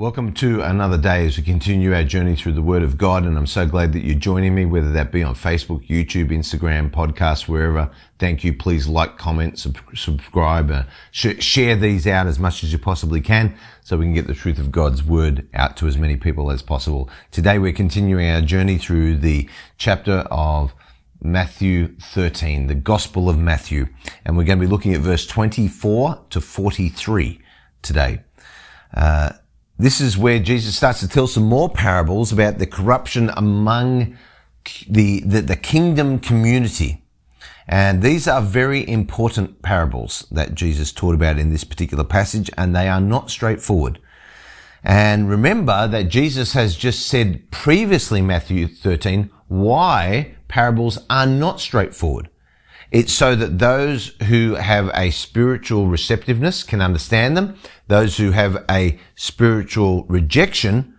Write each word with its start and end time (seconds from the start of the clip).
Welcome 0.00 0.32
to 0.36 0.62
another 0.62 0.96
day 0.96 1.26
as 1.26 1.36
we 1.36 1.44
continue 1.44 1.92
our 1.94 2.04
journey 2.04 2.34
through 2.34 2.54
the 2.54 2.62
Word 2.62 2.82
of 2.82 2.96
God. 2.96 3.26
And 3.26 3.36
I'm 3.36 3.46
so 3.46 3.66
glad 3.66 3.92
that 3.92 4.00
you're 4.00 4.18
joining 4.18 4.54
me, 4.54 4.64
whether 4.64 4.90
that 4.92 5.12
be 5.12 5.22
on 5.22 5.34
Facebook, 5.34 5.86
YouTube, 5.88 6.30
Instagram, 6.30 6.90
podcast, 6.90 7.48
wherever. 7.48 7.90
Thank 8.18 8.42
you. 8.42 8.54
Please 8.54 8.88
like, 8.88 9.18
comment, 9.18 9.58
sub- 9.58 9.76
subscribe, 9.94 10.70
uh, 10.70 10.84
sh- 11.10 11.44
share 11.44 11.76
these 11.76 12.06
out 12.06 12.26
as 12.26 12.38
much 12.38 12.64
as 12.64 12.72
you 12.72 12.78
possibly 12.78 13.20
can 13.20 13.54
so 13.82 13.98
we 13.98 14.06
can 14.06 14.14
get 14.14 14.26
the 14.26 14.32
truth 14.32 14.58
of 14.58 14.72
God's 14.72 15.04
Word 15.04 15.46
out 15.52 15.76
to 15.76 15.86
as 15.86 15.98
many 15.98 16.16
people 16.16 16.50
as 16.50 16.62
possible. 16.62 17.10
Today 17.30 17.58
we're 17.58 17.74
continuing 17.74 18.26
our 18.26 18.40
journey 18.40 18.78
through 18.78 19.18
the 19.18 19.50
chapter 19.76 20.24
of 20.30 20.72
Matthew 21.20 21.94
13, 22.00 22.68
the 22.68 22.74
Gospel 22.74 23.28
of 23.28 23.36
Matthew. 23.36 23.88
And 24.24 24.38
we're 24.38 24.44
going 24.44 24.58
to 24.58 24.64
be 24.64 24.70
looking 24.70 24.94
at 24.94 25.02
verse 25.02 25.26
24 25.26 26.24
to 26.30 26.40
43 26.40 27.38
today. 27.82 28.22
Uh, 28.94 29.32
this 29.80 30.00
is 30.00 30.18
where 30.18 30.38
Jesus 30.38 30.76
starts 30.76 31.00
to 31.00 31.08
tell 31.08 31.26
some 31.26 31.44
more 31.44 31.70
parables 31.70 32.32
about 32.32 32.58
the 32.58 32.66
corruption 32.66 33.30
among 33.36 34.16
the, 34.88 35.20
the, 35.20 35.40
the 35.40 35.56
kingdom 35.56 36.18
community. 36.18 37.02
And 37.66 38.02
these 38.02 38.26
are 38.28 38.42
very 38.42 38.86
important 38.86 39.62
parables 39.62 40.26
that 40.30 40.54
Jesus 40.54 40.92
taught 40.92 41.14
about 41.14 41.38
in 41.38 41.50
this 41.50 41.64
particular 41.64 42.04
passage, 42.04 42.50
and 42.58 42.74
they 42.74 42.88
are 42.88 43.00
not 43.00 43.30
straightforward. 43.30 44.00
And 44.82 45.28
remember 45.28 45.86
that 45.86 46.08
Jesus 46.08 46.52
has 46.54 46.76
just 46.76 47.06
said 47.06 47.50
previously, 47.50 48.22
Matthew 48.22 48.66
13, 48.66 49.30
why 49.48 50.34
parables 50.48 50.98
are 51.08 51.26
not 51.26 51.60
straightforward. 51.60 52.28
It's 52.90 53.12
so 53.12 53.36
that 53.36 53.58
those 53.58 54.08
who 54.24 54.54
have 54.54 54.90
a 54.94 55.10
spiritual 55.10 55.86
receptiveness 55.86 56.64
can 56.64 56.80
understand 56.80 57.36
them. 57.36 57.56
Those 57.86 58.16
who 58.16 58.32
have 58.32 58.64
a 58.68 58.98
spiritual 59.14 60.04
rejection 60.04 60.96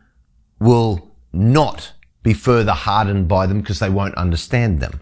will 0.59 1.11
not 1.33 1.93
be 2.23 2.33
further 2.33 2.73
hardened 2.73 3.27
by 3.27 3.47
them 3.47 3.61
because 3.61 3.79
they 3.79 3.89
won't 3.89 4.15
understand 4.15 4.79
them. 4.79 5.01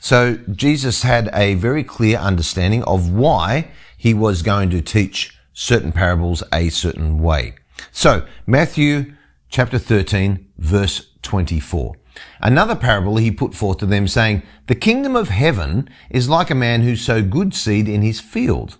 So 0.00 0.36
Jesus 0.52 1.02
had 1.02 1.30
a 1.32 1.54
very 1.54 1.84
clear 1.84 2.18
understanding 2.18 2.82
of 2.84 3.10
why 3.10 3.70
he 3.96 4.14
was 4.14 4.42
going 4.42 4.70
to 4.70 4.80
teach 4.80 5.36
certain 5.52 5.92
parables 5.92 6.42
a 6.52 6.68
certain 6.68 7.20
way. 7.20 7.54
So 7.92 8.26
Matthew 8.46 9.14
chapter 9.48 9.78
13 9.78 10.48
verse 10.58 11.08
24. 11.22 11.94
Another 12.40 12.74
parable 12.74 13.16
he 13.16 13.30
put 13.30 13.54
forth 13.54 13.78
to 13.78 13.86
them, 13.86 14.08
saying, 14.08 14.42
The 14.66 14.74
kingdom 14.74 15.16
of 15.16 15.28
heaven 15.28 15.88
is 16.10 16.28
like 16.28 16.50
a 16.50 16.54
man 16.54 16.82
who 16.82 16.96
sowed 16.96 17.30
good 17.30 17.54
seed 17.54 17.88
in 17.88 18.02
his 18.02 18.20
field. 18.20 18.78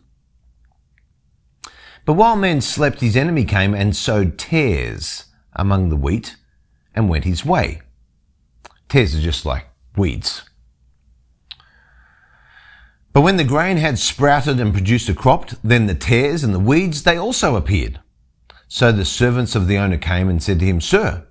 But 2.05 2.15
while 2.15 2.37
men 2.37 2.61
slept, 2.61 3.01
his 3.01 3.17
enemy 3.17 3.45
came 3.45 3.75
and 3.75 3.97
sowed 3.97 4.39
tares 4.39 5.25
among 5.55 5.89
the 5.89 5.97
wheat 5.97 6.37
and 6.95 7.09
went 7.09 7.25
his 7.25 7.45
way. 7.45 7.83
Tares 8.89 9.17
are 9.17 9.21
just 9.21 9.45
like 9.45 9.67
weeds. 9.97 10.43
But 13.13 13.23
when 13.23 13.39
the 13.39 13.45
grain 13.45 13.79
had 13.79 13.99
sprouted 13.99 14.61
and 14.61 14.73
produced 14.73 15.09
a 15.09 15.15
crop, 15.15 15.51
then 15.65 15.87
the 15.87 15.95
tares 15.95 16.45
and 16.45 16.55
the 16.55 16.61
weeds, 16.61 17.03
they 17.03 17.17
also 17.17 17.57
appeared. 17.57 17.99
So 18.69 18.93
the 18.93 19.05
servants 19.05 19.55
of 19.55 19.69
the 19.69 19.79
owner 19.79 19.97
came 19.97 20.29
and 20.29 20.43
said 20.43 20.61
to 20.61 20.67
him, 20.67 20.81
Sir, 20.81 21.27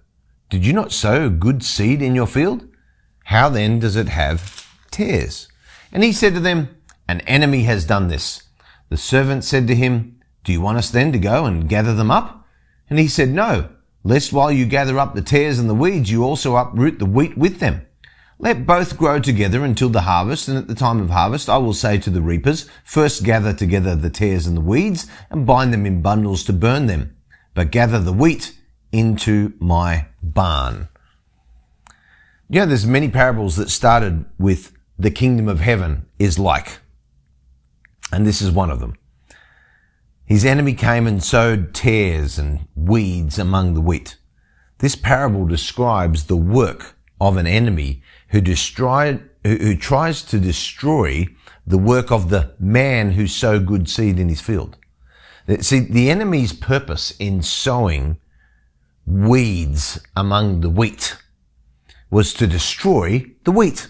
did 0.49 0.65
you 0.65 0.73
not 0.73 0.91
sow 0.91 1.29
good 1.29 1.63
seed 1.63 2.01
in 2.01 2.13
your 2.13 2.27
field? 2.27 2.67
How 3.25 3.49
then 3.49 3.79
does 3.79 3.95
it 3.95 4.09
have 4.09 4.71
tares? 4.91 5.47
And 5.91 6.03
he 6.03 6.11
said 6.11 6.35
to 6.35 6.39
them, 6.39 6.69
An 7.07 7.21
enemy 7.21 7.63
has 7.63 7.85
done 7.85 8.07
this. 8.07 8.43
The 8.89 8.97
servant 8.97 9.43
said 9.43 9.67
to 9.67 9.75
him, 9.75 10.19
Do 10.43 10.51
you 10.51 10.61
want 10.61 10.77
us 10.77 10.91
then 10.91 11.11
to 11.13 11.17
go 11.17 11.45
and 11.45 11.67
gather 11.67 11.95
them 11.95 12.11
up? 12.11 12.45
And 12.89 12.99
he 12.99 13.07
said, 13.07 13.29
No, 13.29 13.69
lest 14.03 14.31
while 14.31 14.51
you 14.51 14.65
gather 14.67 14.99
up 14.99 15.15
the 15.15 15.23
tares 15.23 15.57
and 15.57 15.67
the 15.67 15.73
weeds, 15.73 16.11
you 16.11 16.23
also 16.23 16.55
uproot 16.55 16.99
the 16.99 17.05
wheat 17.05 17.35
with 17.35 17.59
them. 17.59 17.87
Let 18.37 18.67
both 18.67 18.97
grow 18.97 19.19
together 19.19 19.63
until 19.63 19.89
the 19.89 20.01
harvest, 20.01 20.47
and 20.47 20.57
at 20.57 20.67
the 20.67 20.75
time 20.75 20.99
of 20.99 21.09
harvest 21.09 21.49
I 21.49 21.57
will 21.57 21.73
say 21.73 21.97
to 21.97 22.09
the 22.11 22.21
reapers, 22.21 22.69
First 22.83 23.23
gather 23.23 23.53
together 23.53 23.95
the 23.95 24.09
tares 24.11 24.45
and 24.45 24.55
the 24.55 24.61
weeds, 24.61 25.07
and 25.31 25.47
bind 25.47 25.73
them 25.73 25.87
in 25.87 26.03
bundles 26.03 26.43
to 26.43 26.53
burn 26.53 26.85
them, 26.85 27.15
but 27.55 27.71
gather 27.71 27.99
the 27.99 28.13
wheat 28.13 28.55
into 28.91 29.53
my 29.59 30.07
barn. 30.21 30.87
You 32.49 32.61
know, 32.61 32.65
there's 32.67 32.85
many 32.85 33.09
parables 33.09 33.55
that 33.55 33.69
started 33.69 34.25
with 34.37 34.71
the 34.97 35.11
kingdom 35.11 35.47
of 35.47 35.59
heaven 35.59 36.05
is 36.19 36.39
like. 36.39 36.79
And 38.11 38.25
this 38.25 38.41
is 38.41 38.51
one 38.51 38.69
of 38.69 38.79
them. 38.79 38.95
His 40.25 40.45
enemy 40.45 40.73
came 40.73 41.05
and 41.05 41.23
sowed 41.23 41.73
tares 41.73 42.37
and 42.39 42.67
weeds 42.75 43.37
among 43.37 43.73
the 43.73 43.81
wheat. 43.81 44.17
This 44.79 44.95
parable 44.95 45.45
describes 45.45 46.25
the 46.25 46.37
work 46.37 46.95
of 47.21 47.37
an 47.37 47.47
enemy 47.47 48.01
who 48.29 48.41
destroyed, 48.41 49.29
who, 49.43 49.55
who 49.55 49.75
tries 49.75 50.21
to 50.23 50.39
destroy 50.39 51.27
the 51.65 51.77
work 51.77 52.11
of 52.11 52.29
the 52.29 52.53
man 52.59 53.11
who 53.11 53.27
sowed 53.27 53.65
good 53.65 53.89
seed 53.89 54.19
in 54.19 54.29
his 54.29 54.41
field. 54.41 54.77
See, 55.61 55.79
the 55.79 56.09
enemy's 56.09 56.53
purpose 56.53 57.11
in 57.19 57.43
sowing 57.43 58.17
weeds 59.05 59.99
among 60.15 60.61
the 60.61 60.69
wheat 60.69 61.17
was 62.09 62.33
to 62.33 62.47
destroy 62.47 63.25
the 63.43 63.51
wheat. 63.51 63.87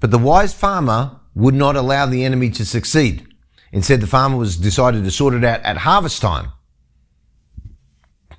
But 0.00 0.10
the 0.10 0.18
wise 0.18 0.54
farmer 0.54 1.20
would 1.34 1.54
not 1.54 1.76
allow 1.76 2.06
the 2.06 2.24
enemy 2.24 2.50
to 2.50 2.64
succeed. 2.64 3.26
Instead, 3.72 4.00
the 4.00 4.06
farmer 4.06 4.36
was 4.36 4.56
decided 4.56 5.04
to 5.04 5.10
sort 5.10 5.34
it 5.34 5.44
out 5.44 5.60
at 5.62 5.78
harvest 5.78 6.20
time. 6.20 6.52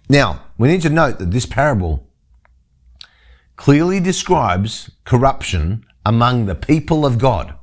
Now, 0.09 0.43
we 0.57 0.67
need 0.67 0.81
to 0.81 0.89
note 0.89 1.19
that 1.19 1.31
this 1.31 1.45
parable 1.45 2.07
clearly 3.55 3.99
describes 3.99 4.89
corruption 5.05 5.85
among 6.05 6.45
the 6.45 6.55
people 6.55 7.05
of 7.05 7.17
God. 7.17 7.53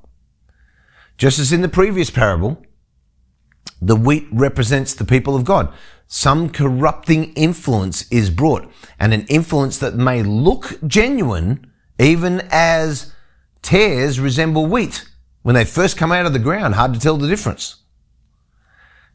Just 1.19 1.39
as 1.39 1.53
in 1.53 1.63
the 1.63 1.69
previous 1.69 2.11
parable, 2.11 2.63
the 3.81 3.97
wheat 3.97 4.27
represents 4.31 4.95
the 4.95 5.05
people 5.05 5.35
of 5.35 5.45
God 5.45 5.73
some 6.07 6.51
corrupting 6.51 7.33
influence 7.35 8.11
is 8.11 8.31
brought 8.31 8.71
and 8.99 9.13
an 9.13 9.27
influence 9.27 9.79
that 9.79 9.95
may 9.95 10.23
look 10.23 10.79
genuine 10.87 11.71
even 11.99 12.43
as 12.51 13.13
tares 13.63 14.21
resemble 14.21 14.67
wheat 14.67 15.09
when 15.43 15.55
they 15.55 15.65
first 15.65 15.97
come 15.97 16.13
out 16.13 16.27
of 16.27 16.33
the 16.33 16.39
ground. 16.39 16.75
Hard 16.75 16.95
to 16.95 17.01
tell 17.01 17.17
the 17.17 17.29
difference. 17.29 17.77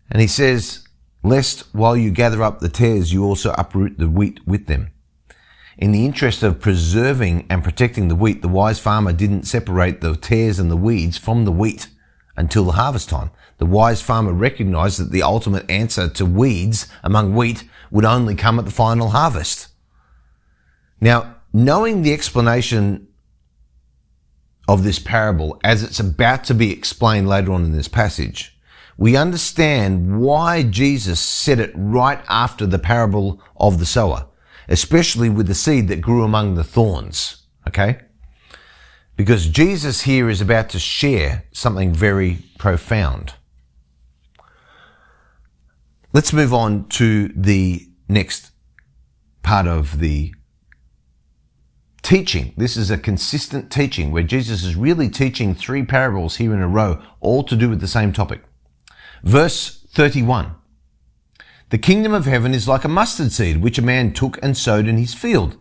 And 0.10 0.22
he 0.22 0.28
says, 0.28 0.86
lest 1.24 1.62
while 1.74 1.96
you 1.96 2.12
gather 2.12 2.44
up 2.44 2.60
the 2.60 2.70
tares, 2.70 3.14
you 3.14 3.24
also 3.24 3.54
uproot 3.58 3.98
the 3.98 4.10
wheat 4.10 4.46
with 4.46 4.68
them. 4.68 4.92
In 5.78 5.94
the 5.94 6.06
interest 6.06 6.44
of 6.44 6.60
preserving 6.60 7.48
and 7.50 7.64
protecting 7.64 8.08
the 8.08 8.16
wheat, 8.16 8.42
the 8.42 8.50
wise 8.50 8.80
farmer 8.80 9.14
didn't 9.14 9.44
separate 9.44 10.02
the 10.02 10.16
tares 10.16 10.60
and 10.60 10.70
the 10.70 10.78
weeds 10.78 11.18
from 11.18 11.46
the 11.46 11.52
wheat 11.52 11.88
until 12.36 12.66
the 12.66 12.74
harvest 12.74 13.10
time. 13.10 13.32
The 13.62 13.68
wise 13.68 14.02
farmer 14.02 14.34
recognized 14.34 15.00
that 15.00 15.12
the 15.12 15.22
ultimate 15.22 15.70
answer 15.70 16.10
to 16.10 16.26
weeds 16.26 16.88
among 17.04 17.36
wheat 17.36 17.64
would 17.92 18.06
only 18.06 18.34
come 18.34 18.58
at 18.58 18.66
the 18.66 18.72
final 18.72 19.10
harvest. 19.10 19.68
Now, 21.00 21.36
knowing 21.54 22.02
the 22.02 22.12
explanation 22.12 23.08
of 24.68 24.84
this 24.84 24.98
parable 24.98 25.60
as 25.64 25.84
it's 25.84 26.00
about 26.00 26.44
to 26.46 26.56
be 26.56 26.74
explained 26.74 27.30
later 27.30 27.54
on 27.54 27.64
in 27.64 27.72
this 27.72 27.88
passage, 27.88 28.58
we 28.98 29.16
understand 29.16 30.20
why 30.20 30.64
Jesus 30.64 31.20
said 31.20 31.60
it 31.60 31.72
right 31.76 32.24
after 32.28 32.66
the 32.66 32.80
parable 32.80 33.40
of 33.58 33.78
the 33.78 33.86
sower, 33.86 34.26
especially 34.70 35.30
with 35.30 35.46
the 35.46 35.54
seed 35.54 35.88
that 35.88 36.02
grew 36.02 36.24
among 36.24 36.56
the 36.56 36.64
thorns. 36.64 37.44
Okay? 37.68 38.00
Because 39.16 39.46
Jesus 39.46 40.02
here 40.02 40.32
is 40.32 40.42
about 40.42 40.70
to 40.70 40.80
share 40.80 41.46
something 41.52 41.94
very 41.94 42.40
profound. 42.58 43.36
Let's 46.14 46.34
move 46.34 46.54
on 46.54 46.90
to 46.90 47.30
the 47.30 47.88
next 48.10 48.52
part 49.44 49.66
of 49.66 50.00
the 50.00 50.34
teaching. 52.02 52.54
This 52.58 52.76
is 52.76 52.92
a 52.92 52.98
consistent 52.98 53.72
teaching 53.72 54.12
where 54.12 54.22
Jesus 54.22 54.66
is 54.66 54.76
really 54.76 55.08
teaching 55.08 55.56
three 55.56 55.86
parables 55.86 56.36
here 56.36 56.54
in 56.54 56.62
a 56.62 56.68
row, 56.68 57.02
all 57.22 57.44
to 57.44 57.56
do 57.56 57.70
with 57.70 57.80
the 57.80 57.88
same 57.88 58.12
topic. 58.12 58.44
Verse 59.24 59.86
31. 59.88 60.54
The 61.70 61.78
kingdom 61.78 62.14
of 62.14 62.26
heaven 62.26 62.54
is 62.54 62.68
like 62.68 62.84
a 62.84 62.90
mustard 62.90 63.32
seed, 63.32 63.62
which 63.62 63.78
a 63.78 63.82
man 63.82 64.12
took 64.12 64.38
and 64.44 64.58
sowed 64.58 64.90
in 64.90 64.98
his 64.98 65.14
field. 65.14 65.56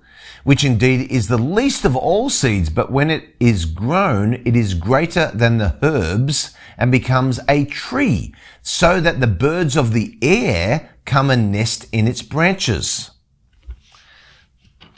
Which 0.45 0.65
indeed 0.65 1.11
is 1.11 1.29
the 1.29 1.39
least 1.39 1.85
of 1.85 1.95
all 1.97 2.31
seeds, 2.31 2.71
but 2.71 2.91
when 2.91 3.11
it 3.11 3.35
is 3.39 3.65
grown, 3.65 4.35
it 4.45 4.57
is 4.57 4.75
greater 4.75 5.31
than 5.35 5.59
the 5.59 5.79
herbs 5.83 6.55
and 6.79 6.91
becomes 6.91 7.39
a 7.49 7.65
tree, 7.67 8.35
so 8.63 9.01
that 9.01 9.21
the 9.21 9.27
birds 9.27 9.77
of 9.77 9.93
the 9.93 10.19
air 10.23 10.97
come 11.05 11.31
and 11.31 11.53
nest 11.53 11.87
in 11.93 12.09
its 12.09 12.23
branches. 12.23 13.11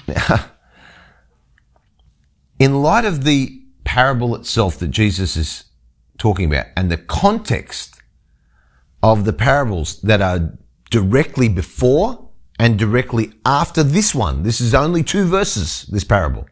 in 2.58 2.82
light 2.82 3.04
of 3.04 3.24
the 3.24 3.62
parable 3.84 4.34
itself 4.34 4.78
that 4.78 4.88
Jesus 4.88 5.36
is 5.36 5.64
talking 6.18 6.46
about 6.46 6.66
and 6.76 6.90
the 6.90 6.96
context 6.96 8.00
of 9.02 9.24
the 9.24 9.32
parables 9.32 10.00
that 10.02 10.22
are 10.22 10.56
directly 10.90 11.48
before 11.48 12.30
and 12.62 12.78
directly 12.78 13.32
after 13.44 13.82
this 13.82 14.14
one. 14.14 14.44
This 14.44 14.60
is 14.60 14.72
only 14.72 15.02
two 15.02 15.24
verses, 15.24 15.84
this 15.90 16.04
parable. 16.04 16.46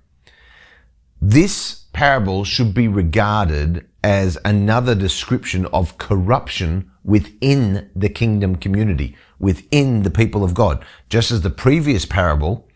This 1.23 1.85
parable 1.93 2.43
should 2.43 2.75
be 2.75 2.89
regarded 2.89 3.87
as 4.03 4.37
another 4.45 4.97
description 4.97 5.67
of 5.67 5.99
corruption 5.99 6.91
within 7.05 7.93
the 7.95 8.09
kingdom 8.09 8.57
community, 8.57 9.17
within 9.39 10.03
the 10.03 10.11
people 10.11 10.43
of 10.43 10.53
God, 10.53 10.85
just 11.09 11.31
as 11.31 11.43
the 11.43 11.49
previous 11.49 12.05
parable 12.07 12.69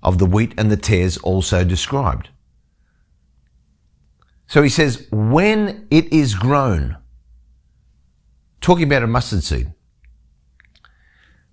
of 0.00 0.18
the 0.18 0.26
wheat 0.26 0.54
and 0.56 0.70
the 0.70 0.76
tares 0.76 1.18
also 1.18 1.64
described. 1.64 2.28
So 4.46 4.62
he 4.62 4.68
says, 4.68 5.08
when 5.10 5.88
it 5.90 6.12
is 6.12 6.36
grown, 6.36 6.98
talking 8.60 8.84
about 8.84 9.02
a 9.02 9.08
mustard 9.08 9.42
seed, 9.42 9.72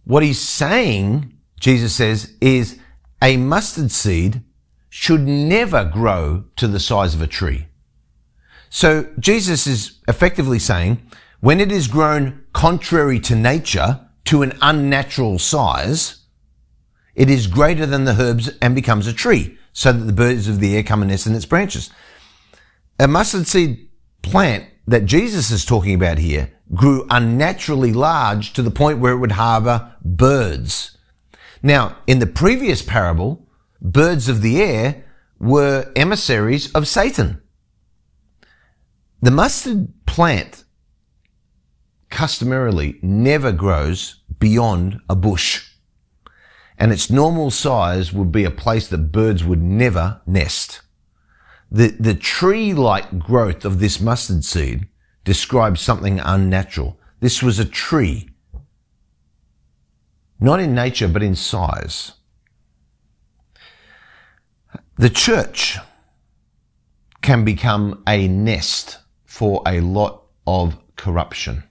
what 0.03 0.23
he's 0.23 0.41
saying, 0.41 1.37
Jesus 1.59 1.95
says, 1.95 2.33
is 2.41 2.79
a 3.21 3.37
mustard 3.37 3.91
seed 3.91 4.43
should 4.89 5.21
never 5.21 5.85
grow 5.85 6.45
to 6.55 6.67
the 6.67 6.79
size 6.79 7.15
of 7.15 7.21
a 7.21 7.27
tree. 7.27 7.67
So 8.69 9.07
Jesus 9.19 9.65
is 9.65 9.99
effectively 10.07 10.59
saying, 10.59 11.01
when 11.39 11.59
it 11.59 11.71
is 11.71 11.87
grown 11.87 12.43
contrary 12.53 13.19
to 13.21 13.35
nature, 13.35 14.01
to 14.25 14.41
an 14.41 14.57
unnatural 14.61 15.39
size, 15.39 16.25
it 17.15 17.29
is 17.29 17.47
greater 17.47 17.85
than 17.85 18.05
the 18.05 18.19
herbs 18.19 18.49
and 18.61 18.73
becomes 18.73 19.07
a 19.07 19.13
tree, 19.13 19.57
so 19.73 19.91
that 19.91 20.05
the 20.05 20.13
birds 20.13 20.47
of 20.47 20.59
the 20.59 20.75
air 20.75 20.83
come 20.83 21.01
and 21.01 21.11
nest 21.11 21.27
in 21.27 21.35
its 21.35 21.45
branches. 21.45 21.89
A 22.99 23.07
mustard 23.07 23.47
seed 23.47 23.89
plant 24.21 24.65
that 24.87 25.05
Jesus 25.05 25.51
is 25.51 25.65
talking 25.65 25.93
about 25.93 26.17
here 26.17 26.51
grew 26.73 27.05
unnaturally 27.09 27.93
large 27.93 28.53
to 28.53 28.61
the 28.61 28.71
point 28.71 28.99
where 28.99 29.13
it 29.13 29.19
would 29.19 29.33
harbor 29.33 29.95
birds. 30.03 30.97
Now, 31.61 31.97
in 32.07 32.19
the 32.19 32.27
previous 32.27 32.81
parable, 32.81 33.47
birds 33.81 34.27
of 34.27 34.41
the 34.41 34.61
air 34.61 35.05
were 35.39 35.91
emissaries 35.95 36.71
of 36.73 36.87
Satan. 36.87 37.41
The 39.21 39.31
mustard 39.31 39.93
plant 40.05 40.63
customarily 42.09 42.99
never 43.01 43.51
grows 43.51 44.21
beyond 44.39 44.99
a 45.09 45.15
bush. 45.15 45.69
And 46.77 46.91
its 46.91 47.09
normal 47.09 47.49
size 47.49 48.11
would 48.11 48.31
be 48.31 48.43
a 48.43 48.51
place 48.51 48.87
that 48.89 49.11
birds 49.11 49.43
would 49.43 49.61
never 49.61 50.21
nest. 50.25 50.81
The, 51.73 51.87
the 51.87 52.13
tree-like 52.13 53.17
growth 53.17 53.65
of 53.65 53.79
this 53.79 53.99
mustard 53.99 54.45
seed 54.45 54.87
describes 55.23 55.81
something 55.81 56.19
unnatural. 56.19 56.99
This 57.19 57.41
was 57.41 57.57
a 57.57 57.65
tree. 57.65 58.29
Not 60.39 60.59
in 60.59 60.75
nature, 60.75 61.07
but 61.07 61.23
in 61.23 61.35
size. 61.35 62.11
The 64.97 65.09
church 65.09 65.79
can 67.23 67.43
become 67.43 68.03
a 68.05 68.27
nest 68.27 68.99
for 69.25 69.63
a 69.65 69.79
lot 69.79 70.25
of 70.45 70.77
corruption. 70.95 71.63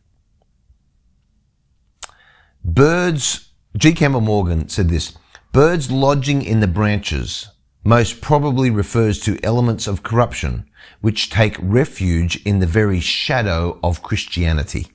Birds, 2.64 3.52
G. 3.76 3.92
Campbell 3.92 4.20
Morgan 4.20 4.68
said 4.68 4.88
this, 4.88 5.16
birds 5.52 5.92
lodging 5.92 6.42
in 6.42 6.58
the 6.58 6.66
branches 6.66 7.51
most 7.84 8.20
probably 8.20 8.70
refers 8.70 9.18
to 9.20 9.42
elements 9.42 9.86
of 9.86 10.02
corruption 10.02 10.68
which 11.00 11.30
take 11.30 11.56
refuge 11.60 12.36
in 12.44 12.60
the 12.60 12.66
very 12.66 13.00
shadow 13.00 13.78
of 13.82 14.02
Christianity. 14.02 14.88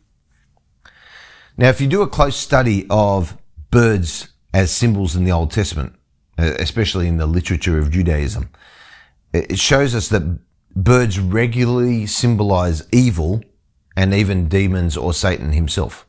Now, 1.57 1.69
if 1.69 1.81
you 1.81 1.87
do 1.87 2.01
a 2.01 2.07
close 2.07 2.37
study 2.37 2.85
of 2.89 3.37
birds 3.71 4.29
as 4.53 4.71
symbols 4.71 5.15
in 5.15 5.25
the 5.25 5.31
Old 5.31 5.51
Testament, 5.51 5.93
uh, 6.37 6.53
especially 6.59 7.07
in 7.07 7.17
the 7.17 7.25
literature 7.25 7.79
of 7.79 7.91
Judaism, 7.91 8.49
it 9.33 9.59
shows 9.59 9.93
us 9.93 10.07
that 10.09 10.39
birds 10.75 11.19
regularly 11.19 12.05
symbolize 12.05 12.87
evil 12.91 13.41
and 13.95 14.13
even 14.13 14.47
demons 14.47 14.95
or 14.95 15.13
Satan 15.13 15.51
himself. 15.51 16.05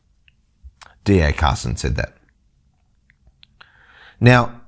D.A. 1.03 1.33
Carson 1.33 1.75
said 1.75 1.95
that. 1.95 2.13
Now, 4.21 4.58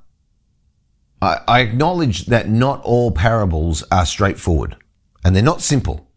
I, 1.21 1.61
acknowledge 1.61 2.25
that 2.25 2.49
not 2.49 2.81
all 2.81 3.11
parables 3.11 3.83
are 3.91 4.05
straightforward 4.05 4.75
and 5.23 5.35
they're 5.35 5.43
not 5.43 5.61
simple. 5.61 6.07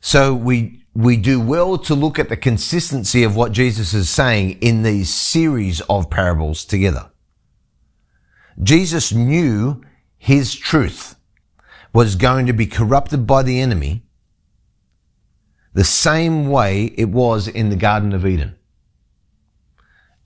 So 0.00 0.34
we, 0.34 0.84
we 0.94 1.16
do 1.16 1.38
well 1.38 1.76
to 1.78 1.94
look 1.94 2.18
at 2.18 2.30
the 2.30 2.36
consistency 2.36 3.22
of 3.24 3.36
what 3.36 3.52
Jesus 3.52 3.92
is 3.92 4.08
saying 4.08 4.52
in 4.62 4.82
these 4.82 5.12
series 5.12 5.82
of 5.82 6.08
parables 6.08 6.64
together. 6.64 7.10
Jesus 8.62 9.12
knew 9.12 9.82
his 10.16 10.54
truth 10.54 11.16
was 11.92 12.16
going 12.16 12.46
to 12.46 12.52
be 12.52 12.66
corrupted 12.66 13.26
by 13.26 13.42
the 13.42 13.60
enemy 13.60 14.02
the 15.74 15.84
same 15.84 16.48
way 16.48 16.86
it 16.96 17.08
was 17.08 17.46
in 17.46 17.68
the 17.68 17.76
Garden 17.76 18.12
of 18.14 18.26
Eden. 18.26 18.56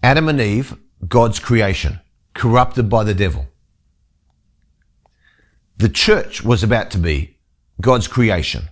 Adam 0.02 0.28
and 0.28 0.40
Eve, 0.40 0.76
God's 1.08 1.40
creation 1.40 2.00
corrupted 2.34 2.88
by 2.88 3.04
the 3.04 3.14
devil. 3.14 3.46
The 5.76 5.88
church 5.88 6.44
was 6.44 6.62
about 6.62 6.90
to 6.92 6.98
be 6.98 7.38
God's 7.80 8.08
creation. 8.08 8.68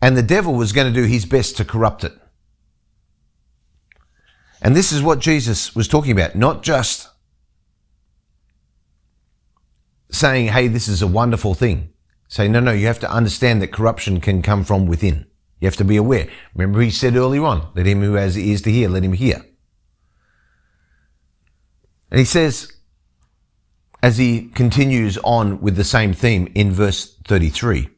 And 0.00 0.16
the 0.16 0.22
devil 0.22 0.54
was 0.54 0.72
going 0.72 0.92
to 0.92 1.00
do 1.00 1.06
his 1.06 1.24
best 1.24 1.56
to 1.56 1.64
corrupt 1.64 2.04
it. 2.04 2.12
And 4.62 4.74
this 4.74 4.92
is 4.92 5.02
what 5.02 5.18
Jesus 5.18 5.74
was 5.74 5.88
talking 5.88 6.12
about, 6.12 6.34
not 6.34 6.62
just 6.62 7.08
saying, 10.10 10.48
hey, 10.48 10.68
this 10.68 10.88
is 10.88 11.02
a 11.02 11.06
wonderful 11.06 11.54
thing. 11.54 11.92
Say, 12.28 12.48
no, 12.48 12.60
no, 12.60 12.72
you 12.72 12.86
have 12.86 12.98
to 13.00 13.10
understand 13.10 13.62
that 13.62 13.72
corruption 13.72 14.20
can 14.20 14.42
come 14.42 14.64
from 14.64 14.86
within. 14.86 15.26
You 15.60 15.66
have 15.66 15.76
to 15.76 15.84
be 15.84 15.96
aware. 15.96 16.28
Remember 16.54 16.80
he 16.80 16.90
said 16.90 17.16
earlier 17.16 17.44
on, 17.44 17.68
let 17.74 17.86
him 17.86 18.02
who 18.02 18.14
has 18.14 18.38
ears 18.38 18.62
to 18.62 18.72
hear, 18.72 18.88
let 18.88 19.04
him 19.04 19.12
hear. 19.12 19.44
And 22.10 22.18
he 22.18 22.24
says, 22.24 22.72
as 24.02 24.18
he 24.18 24.48
continues 24.50 25.18
on 25.18 25.60
with 25.60 25.76
the 25.76 25.84
same 25.84 26.12
theme 26.12 26.50
in 26.54 26.70
verse 26.70 27.16
33, 27.26 27.88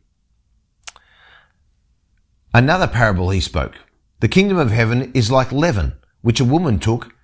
another 2.54 2.86
parable 2.86 3.30
he 3.30 3.40
spoke. 3.40 3.74
The 4.20 4.28
kingdom 4.28 4.56
of 4.56 4.70
heaven 4.70 5.12
is 5.12 5.30
like 5.30 5.52
leaven, 5.52 5.96
which 6.22 6.40
a 6.40 6.44
woman 6.44 6.78
took 6.78 7.14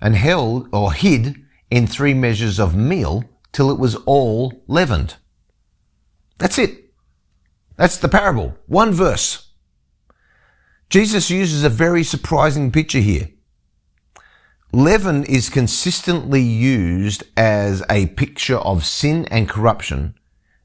and 0.00 0.14
held 0.14 0.68
or 0.72 0.92
hid 0.92 1.36
in 1.70 1.86
three 1.86 2.14
measures 2.14 2.60
of 2.60 2.76
meal 2.76 3.24
till 3.52 3.70
it 3.70 3.78
was 3.78 3.96
all 4.06 4.62
leavened. 4.66 5.16
That's 6.38 6.58
it. 6.58 6.92
That's 7.76 7.98
the 7.98 8.08
parable. 8.08 8.56
One 8.66 8.92
verse. 8.92 9.50
Jesus 10.88 11.30
uses 11.30 11.64
a 11.64 11.68
very 11.68 12.04
surprising 12.04 12.70
picture 12.70 13.00
here. 13.00 13.30
Leaven 14.74 15.22
is 15.26 15.50
consistently 15.50 16.40
used 16.40 17.22
as 17.36 17.84
a 17.88 18.08
picture 18.08 18.56
of 18.56 18.84
sin 18.84 19.24
and 19.26 19.48
corruption, 19.48 20.16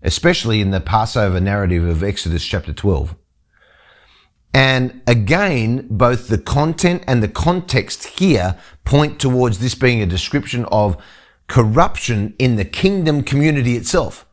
especially 0.02 0.62
in 0.62 0.72
the 0.72 0.82
Passover 0.82 1.40
narrative 1.40 1.84
of 1.84 2.02
Exodus 2.02 2.44
chapter 2.44 2.74
12. 2.74 3.14
And 4.52 5.04
again, 5.06 5.86
both 5.92 6.28
the 6.28 6.40
content 6.40 7.04
and 7.06 7.22
the 7.22 7.28
context 7.28 8.18
here 8.18 8.58
point 8.84 9.20
towards 9.20 9.60
this 9.60 9.76
being 9.76 10.02
a 10.02 10.08
description 10.08 10.66
of 10.72 10.98
corruption 11.46 12.34
in 12.40 12.56
the 12.56 12.66
kingdom 12.66 13.22
community 13.22 13.76
itself. 13.76 14.26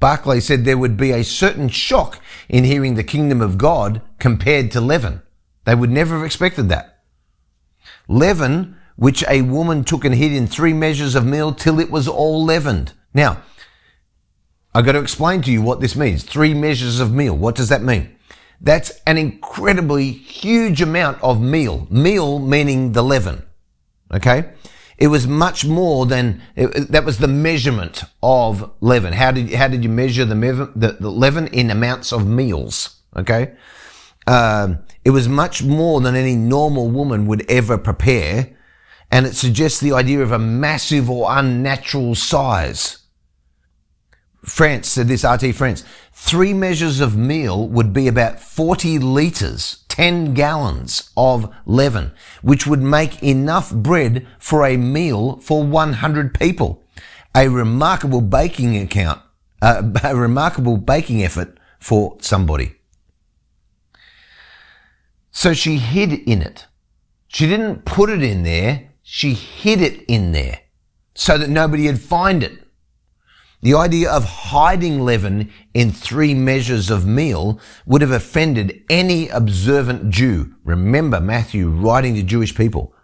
Barclay 0.00 0.40
said 0.40 0.64
there 0.64 0.78
would 0.78 0.96
be 0.96 1.10
a 1.10 1.22
certain 1.22 1.68
shock 1.68 2.18
in 2.48 2.64
hearing 2.64 2.94
the 2.94 3.04
kingdom 3.04 3.42
of 3.42 3.58
God 3.58 4.00
compared 4.18 4.70
to 4.70 4.80
leaven. 4.80 5.20
They 5.66 5.74
would 5.74 5.90
never 5.90 6.16
have 6.16 6.24
expected 6.24 6.70
that. 6.70 7.00
Leaven 8.08 8.74
which 8.98 9.22
a 9.28 9.42
woman 9.42 9.84
took 9.84 10.04
and 10.04 10.16
hid 10.16 10.32
in 10.32 10.48
three 10.48 10.72
measures 10.72 11.14
of 11.14 11.24
meal 11.24 11.54
till 11.54 11.78
it 11.78 11.88
was 11.88 12.08
all 12.08 12.44
leavened. 12.44 12.92
Now, 13.14 13.40
I've 14.74 14.84
got 14.84 14.92
to 14.92 14.98
explain 14.98 15.40
to 15.42 15.52
you 15.52 15.62
what 15.62 15.80
this 15.80 15.94
means. 15.94 16.24
Three 16.24 16.52
measures 16.52 16.98
of 16.98 17.12
meal. 17.12 17.36
What 17.36 17.54
does 17.54 17.68
that 17.68 17.80
mean? 17.80 18.16
That's 18.60 18.90
an 19.06 19.16
incredibly 19.16 20.10
huge 20.10 20.82
amount 20.82 21.22
of 21.22 21.40
meal. 21.40 21.86
Meal 21.90 22.40
meaning 22.40 22.90
the 22.90 23.04
leaven. 23.04 23.44
Okay? 24.12 24.50
It 24.98 25.06
was 25.06 25.28
much 25.28 25.64
more 25.64 26.04
than, 26.04 26.42
it, 26.56 26.90
that 26.90 27.04
was 27.04 27.18
the 27.18 27.28
measurement 27.28 28.02
of 28.20 28.68
leaven. 28.80 29.12
How 29.12 29.30
did, 29.30 29.54
how 29.54 29.68
did 29.68 29.84
you 29.84 29.90
measure 29.90 30.24
the, 30.24 30.34
the, 30.74 30.96
the 30.98 31.10
leaven 31.10 31.46
in 31.46 31.70
amounts 31.70 32.12
of 32.12 32.26
meals? 32.26 32.96
Okay. 33.14 33.54
Um, 34.26 34.80
it 35.04 35.10
was 35.10 35.28
much 35.28 35.62
more 35.62 36.00
than 36.00 36.16
any 36.16 36.34
normal 36.34 36.88
woman 36.88 37.28
would 37.28 37.48
ever 37.48 37.78
prepare. 37.78 38.56
And 39.10 39.26
it 39.26 39.34
suggests 39.34 39.80
the 39.80 39.92
idea 39.92 40.20
of 40.20 40.32
a 40.32 40.38
massive 40.38 41.08
or 41.10 41.26
unnatural 41.30 42.14
size. 42.14 42.98
France 44.44 44.88
said 44.88 45.08
this, 45.08 45.24
RT 45.24 45.54
France, 45.54 45.84
three 46.12 46.54
measures 46.54 47.00
of 47.00 47.16
meal 47.16 47.68
would 47.68 47.92
be 47.92 48.08
about 48.08 48.40
40 48.40 48.98
litres, 48.98 49.84
10 49.88 50.34
gallons 50.34 51.10
of 51.16 51.52
leaven, 51.66 52.12
which 52.42 52.66
would 52.66 52.82
make 52.82 53.22
enough 53.22 53.72
bread 53.72 54.26
for 54.38 54.64
a 54.64 54.76
meal 54.76 55.38
for 55.38 55.64
100 55.64 56.38
people. 56.38 56.84
A 57.34 57.48
remarkable 57.48 58.20
baking 58.20 58.76
account, 58.76 59.20
uh, 59.60 59.82
a 60.04 60.16
remarkable 60.16 60.76
baking 60.76 61.22
effort 61.22 61.58
for 61.78 62.16
somebody. 62.20 62.74
So 65.30 65.52
she 65.52 65.76
hid 65.76 66.12
in 66.12 66.42
it. 66.42 66.66
She 67.28 67.46
didn't 67.46 67.84
put 67.84 68.10
it 68.10 68.22
in 68.22 68.42
there. 68.42 68.87
She 69.10 69.32
hid 69.32 69.80
it 69.80 70.04
in 70.06 70.32
there 70.32 70.60
so 71.14 71.38
that 71.38 71.48
nobody 71.48 71.86
would 71.86 71.98
find 71.98 72.42
it. 72.42 72.52
The 73.62 73.72
idea 73.72 74.10
of 74.10 74.24
hiding 74.24 75.00
leaven 75.00 75.50
in 75.72 75.92
three 75.92 76.34
measures 76.34 76.90
of 76.90 77.06
meal 77.06 77.58
would 77.86 78.02
have 78.02 78.10
offended 78.10 78.84
any 78.90 79.30
observant 79.30 80.10
Jew. 80.10 80.54
Remember 80.62 81.22
Matthew 81.22 81.70
writing 81.70 82.16
to 82.16 82.22
Jewish 82.22 82.54
people. 82.54 82.94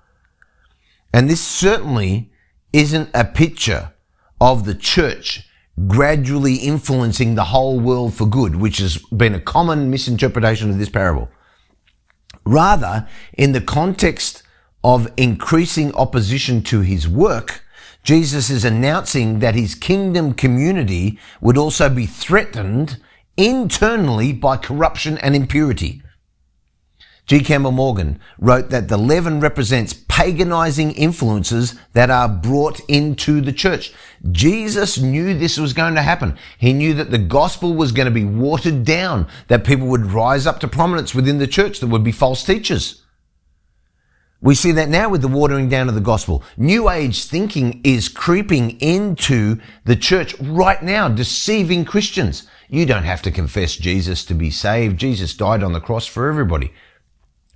And 1.11 1.30
this 1.30 1.40
certainly 1.40 2.30
isn't 2.75 3.08
a 3.14 3.25
picture 3.25 3.94
of 4.42 4.66
the 4.66 4.75
church 4.75 5.49
gradually 5.88 6.56
influencing 6.56 7.34
the 7.34 7.44
whole 7.44 7.80
world 7.80 8.12
for 8.12 8.26
good, 8.26 8.56
which 8.56 8.76
has 8.76 8.99
been 8.99 9.34
a 9.34 9.40
common 9.40 9.88
misinterpretation 9.88 10.68
of 10.68 10.78
this 10.78 10.90
parable. 10.90 11.30
Rather, 12.44 13.08
in 13.32 13.52
the 13.52 13.62
context 13.62 14.42
of 14.84 15.10
increasing 15.16 15.94
opposition 15.94 16.62
to 16.62 16.82
his 16.82 17.08
work, 17.08 17.64
Jesus 18.04 18.50
is 18.50 18.66
announcing 18.66 19.38
that 19.38 19.54
his 19.54 19.74
kingdom 19.74 20.34
community 20.34 21.18
would 21.40 21.56
also 21.56 21.88
be 21.88 22.04
threatened 22.04 23.00
internally 23.38 24.32
by 24.32 24.58
corruption 24.58 25.16
and 25.18 25.34
impurity. 25.34 26.02
G. 27.26 27.40
Campbell 27.40 27.72
Morgan 27.72 28.20
wrote 28.38 28.68
that 28.68 28.88
the 28.88 28.98
leaven 28.98 29.40
represents 29.40 29.94
paganizing 29.94 30.92
influences 30.92 31.74
that 31.94 32.10
are 32.10 32.28
brought 32.28 32.80
into 32.86 33.40
the 33.40 33.52
church. 33.54 33.94
Jesus 34.30 34.98
knew 34.98 35.32
this 35.32 35.56
was 35.56 35.72
going 35.72 35.94
to 35.94 36.02
happen. 36.02 36.36
He 36.58 36.74
knew 36.74 36.92
that 36.92 37.10
the 37.10 37.16
gospel 37.16 37.72
was 37.72 37.92
going 37.92 38.04
to 38.04 38.10
be 38.10 38.26
watered 38.26 38.84
down, 38.84 39.26
that 39.48 39.64
people 39.64 39.86
would 39.86 40.12
rise 40.12 40.46
up 40.46 40.60
to 40.60 40.68
prominence 40.68 41.14
within 41.14 41.38
the 41.38 41.46
church, 41.46 41.80
that 41.80 41.86
would 41.86 42.04
be 42.04 42.12
false 42.12 42.44
teachers. 42.44 43.03
We 44.44 44.54
see 44.54 44.72
that 44.72 44.90
now 44.90 45.08
with 45.08 45.22
the 45.22 45.28
watering 45.28 45.70
down 45.70 45.88
of 45.88 45.94
the 45.94 46.02
gospel. 46.02 46.44
New 46.58 46.90
age 46.90 47.24
thinking 47.24 47.80
is 47.82 48.10
creeping 48.10 48.78
into 48.78 49.58
the 49.86 49.96
church 49.96 50.38
right 50.38 50.82
now, 50.82 51.08
deceiving 51.08 51.86
Christians. 51.86 52.46
You 52.68 52.84
don't 52.84 53.04
have 53.04 53.22
to 53.22 53.30
confess 53.30 53.74
Jesus 53.74 54.22
to 54.26 54.34
be 54.34 54.50
saved. 54.50 54.98
Jesus 54.98 55.34
died 55.34 55.62
on 55.62 55.72
the 55.72 55.80
cross 55.80 56.04
for 56.06 56.28
everybody. 56.28 56.74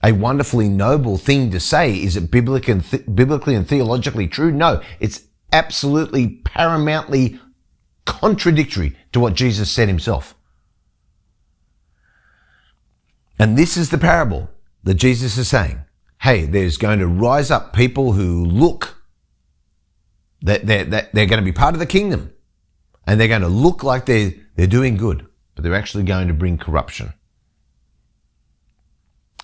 A 0.02 0.12
wonderfully 0.12 0.71
noble 0.71 1.18
thing 1.18 1.50
to 1.50 1.61
say. 1.61 1.92
Is 1.92 2.16
it 2.16 2.30
biblically 2.30 2.73
and, 2.73 2.83
th- 2.83 3.04
biblically 3.14 3.54
and 3.54 3.68
theologically 3.68 4.26
true? 4.26 4.50
No, 4.50 4.80
it's 4.99 5.25
absolutely 5.52 6.40
paramountly 6.42 7.38
contradictory 8.07 8.97
to 9.12 9.21
what 9.21 9.35
Jesus 9.35 9.71
said 9.71 9.88
himself. 9.88 10.35
And 13.38 13.59
this 13.59 13.76
is 13.76 13.90
the 13.90 13.99
parable 13.99 14.49
that 14.85 14.95
Jesus 14.95 15.37
is 15.37 15.49
saying 15.49 15.80
hey, 16.21 16.47
there's 16.47 16.77
going 16.77 16.99
to 16.99 17.07
rise 17.07 17.51
up 17.51 17.73
people 17.73 18.13
who 18.13 18.45
look 18.45 18.97
that 20.43 20.67
they're, 20.67 20.85
they're, 20.85 21.09
they're 21.13 21.27
going 21.27 21.43
to 21.43 21.45
be 21.45 21.53
part 21.53 21.75
of 21.75 21.81
the 21.81 21.87
kingdom 21.87 22.33
and 23.07 23.21
they're 23.21 23.29
going 23.29 23.43
to 23.43 23.49
look 23.49 23.83
like 23.83 24.07
they're, 24.07 24.33
they're 24.57 24.67
doing 24.67 24.97
good, 24.97 25.27
but 25.55 25.65
they're 25.65 25.75
actually 25.75 26.05
going 26.05 26.29
to 26.29 26.35
bring 26.35 26.59
corruption, 26.59 27.13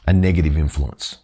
a 0.07 0.13
negative 0.13 0.57
influence. 0.57 1.19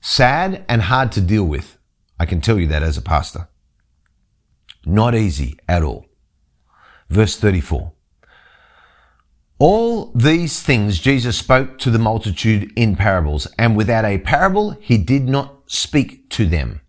Sad 0.00 0.64
and 0.68 0.82
hard 0.82 1.12
to 1.12 1.20
deal 1.20 1.44
with. 1.44 1.78
I 2.18 2.26
can 2.26 2.40
tell 2.40 2.58
you 2.58 2.66
that 2.68 2.82
as 2.82 2.96
a 2.96 3.02
pastor. 3.02 3.48
Not 4.84 5.14
easy 5.14 5.58
at 5.68 5.82
all. 5.82 6.06
Verse 7.08 7.36
34. 7.36 7.92
All 9.64 10.10
these 10.12 10.60
things 10.60 10.98
Jesus 10.98 11.38
spoke 11.38 11.78
to 11.78 11.90
the 11.92 11.98
multitude 12.00 12.72
in 12.74 12.96
parables, 12.96 13.46
and 13.56 13.76
without 13.76 14.04
a 14.04 14.18
parable 14.18 14.72
he 14.80 14.98
did 14.98 15.28
not 15.28 15.70
speak 15.70 16.28
to 16.30 16.46
them. 16.46 16.80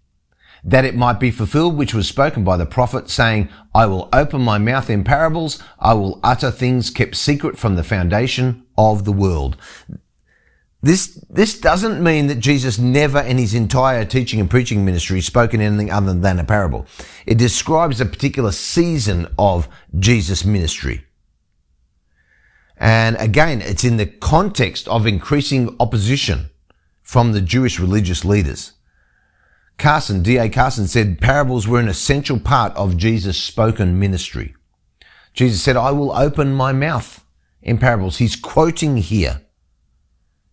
That 0.63 0.83
it 0.83 0.95
might 0.95 1.19
be 1.19 1.29
fulfilled 1.29 1.77
which 1.77 1.93
was 1.93 2.07
spoken 2.07 2.43
by 2.43 2.57
the 2.57 2.65
prophet 2.65 3.11
saying, 3.11 3.49
I 3.75 3.85
will 3.85 4.09
open 4.11 4.41
my 4.41 4.57
mouth 4.57 4.89
in 4.89 5.03
parables, 5.03 5.61
I 5.77 5.93
will 5.93 6.19
utter 6.23 6.49
things 6.49 6.89
kept 6.89 7.15
secret 7.15 7.59
from 7.59 7.75
the 7.75 7.83
foundation 7.83 8.65
of 8.75 9.05
the 9.05 9.11
world. 9.11 9.55
This, 10.81 11.23
this 11.29 11.59
doesn't 11.59 12.03
mean 12.03 12.25
that 12.25 12.39
Jesus 12.39 12.79
never 12.79 13.19
in 13.19 13.37
his 13.37 13.53
entire 13.53 14.03
teaching 14.03 14.39
and 14.39 14.49
preaching 14.49 14.83
ministry 14.83 15.21
spoke 15.21 15.53
in 15.53 15.61
anything 15.61 15.91
other 15.91 16.15
than 16.15 16.39
a 16.39 16.43
parable. 16.43 16.87
It 17.27 17.37
describes 17.37 18.01
a 18.01 18.05
particular 18.07 18.51
season 18.51 19.27
of 19.37 19.69
Jesus' 19.99 20.43
ministry. 20.43 21.05
And 22.77 23.15
again, 23.19 23.61
it's 23.61 23.83
in 23.83 23.97
the 23.97 24.05
context 24.05 24.87
of 24.87 25.05
increasing 25.05 25.75
opposition 25.79 26.49
from 27.01 27.31
the 27.31 27.41
Jewish 27.41 27.79
religious 27.79 28.25
leaders. 28.25 28.73
Carson, 29.77 30.23
D.A. 30.23 30.49
Carson 30.49 30.87
said 30.87 31.19
parables 31.19 31.67
were 31.67 31.79
an 31.79 31.87
essential 31.87 32.39
part 32.39 32.73
of 32.75 32.97
Jesus' 32.97 33.37
spoken 33.37 33.99
ministry. 33.99 34.55
Jesus 35.33 35.61
said, 35.61 35.75
I 35.75 35.91
will 35.91 36.11
open 36.11 36.53
my 36.53 36.71
mouth 36.71 37.25
in 37.61 37.77
parables. 37.77 38.17
He's 38.17 38.35
quoting 38.35 38.97
here. 38.97 39.41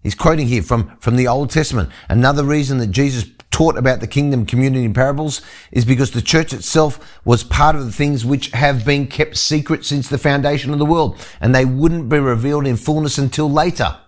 He's 0.02 0.14
quoting 0.14 0.46
here 0.46 0.62
from, 0.62 0.96
from 0.98 1.16
the 1.16 1.28
Old 1.28 1.50
Testament. 1.50 1.90
Another 2.08 2.44
reason 2.44 2.78
that 2.78 2.90
Jesus 2.90 3.26
taught 3.50 3.76
about 3.76 4.00
the 4.00 4.07
kingdom 4.07 4.47
community 4.47 4.85
in 4.85 4.95
parables 4.95 5.42
is 5.73 5.85
because 5.85 6.12
the 6.12 6.23
church 6.23 6.52
itself 6.52 7.21
was 7.25 7.42
part 7.42 7.75
of 7.75 7.85
the 7.85 7.92
things 7.92 8.25
which 8.25 8.50
have 8.50 8.85
been 8.85 9.07
kept 9.07 9.37
secret 9.37 9.85
since 9.85 10.09
the 10.09 10.19
foundation 10.19 10.73
of 10.73 10.78
the 10.78 10.87
world 10.87 11.19
and 11.40 11.54
they 11.54 11.64
wouldn't 11.64 12.09
be 12.09 12.19
revealed 12.19 12.66
in 12.66 12.76
fullness 12.76 13.19
until 13.19 13.50
later. 13.50 13.99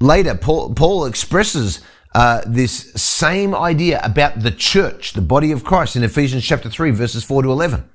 Later, 0.00 0.34
Paul, 0.34 0.74
Paul 0.74 1.04
expresses 1.04 1.82
uh, 2.14 2.42
this 2.46 2.92
same 2.94 3.54
idea 3.54 4.00
about 4.02 4.40
the 4.40 4.50
church, 4.50 5.12
the 5.12 5.20
body 5.20 5.52
of 5.52 5.62
Christ 5.62 5.94
in 5.94 6.02
Ephesians 6.02 6.44
chapter 6.44 6.68
3 6.68 6.90
verses 6.90 7.22
4 7.22 7.44
to 7.44 7.52
11. 7.52 7.88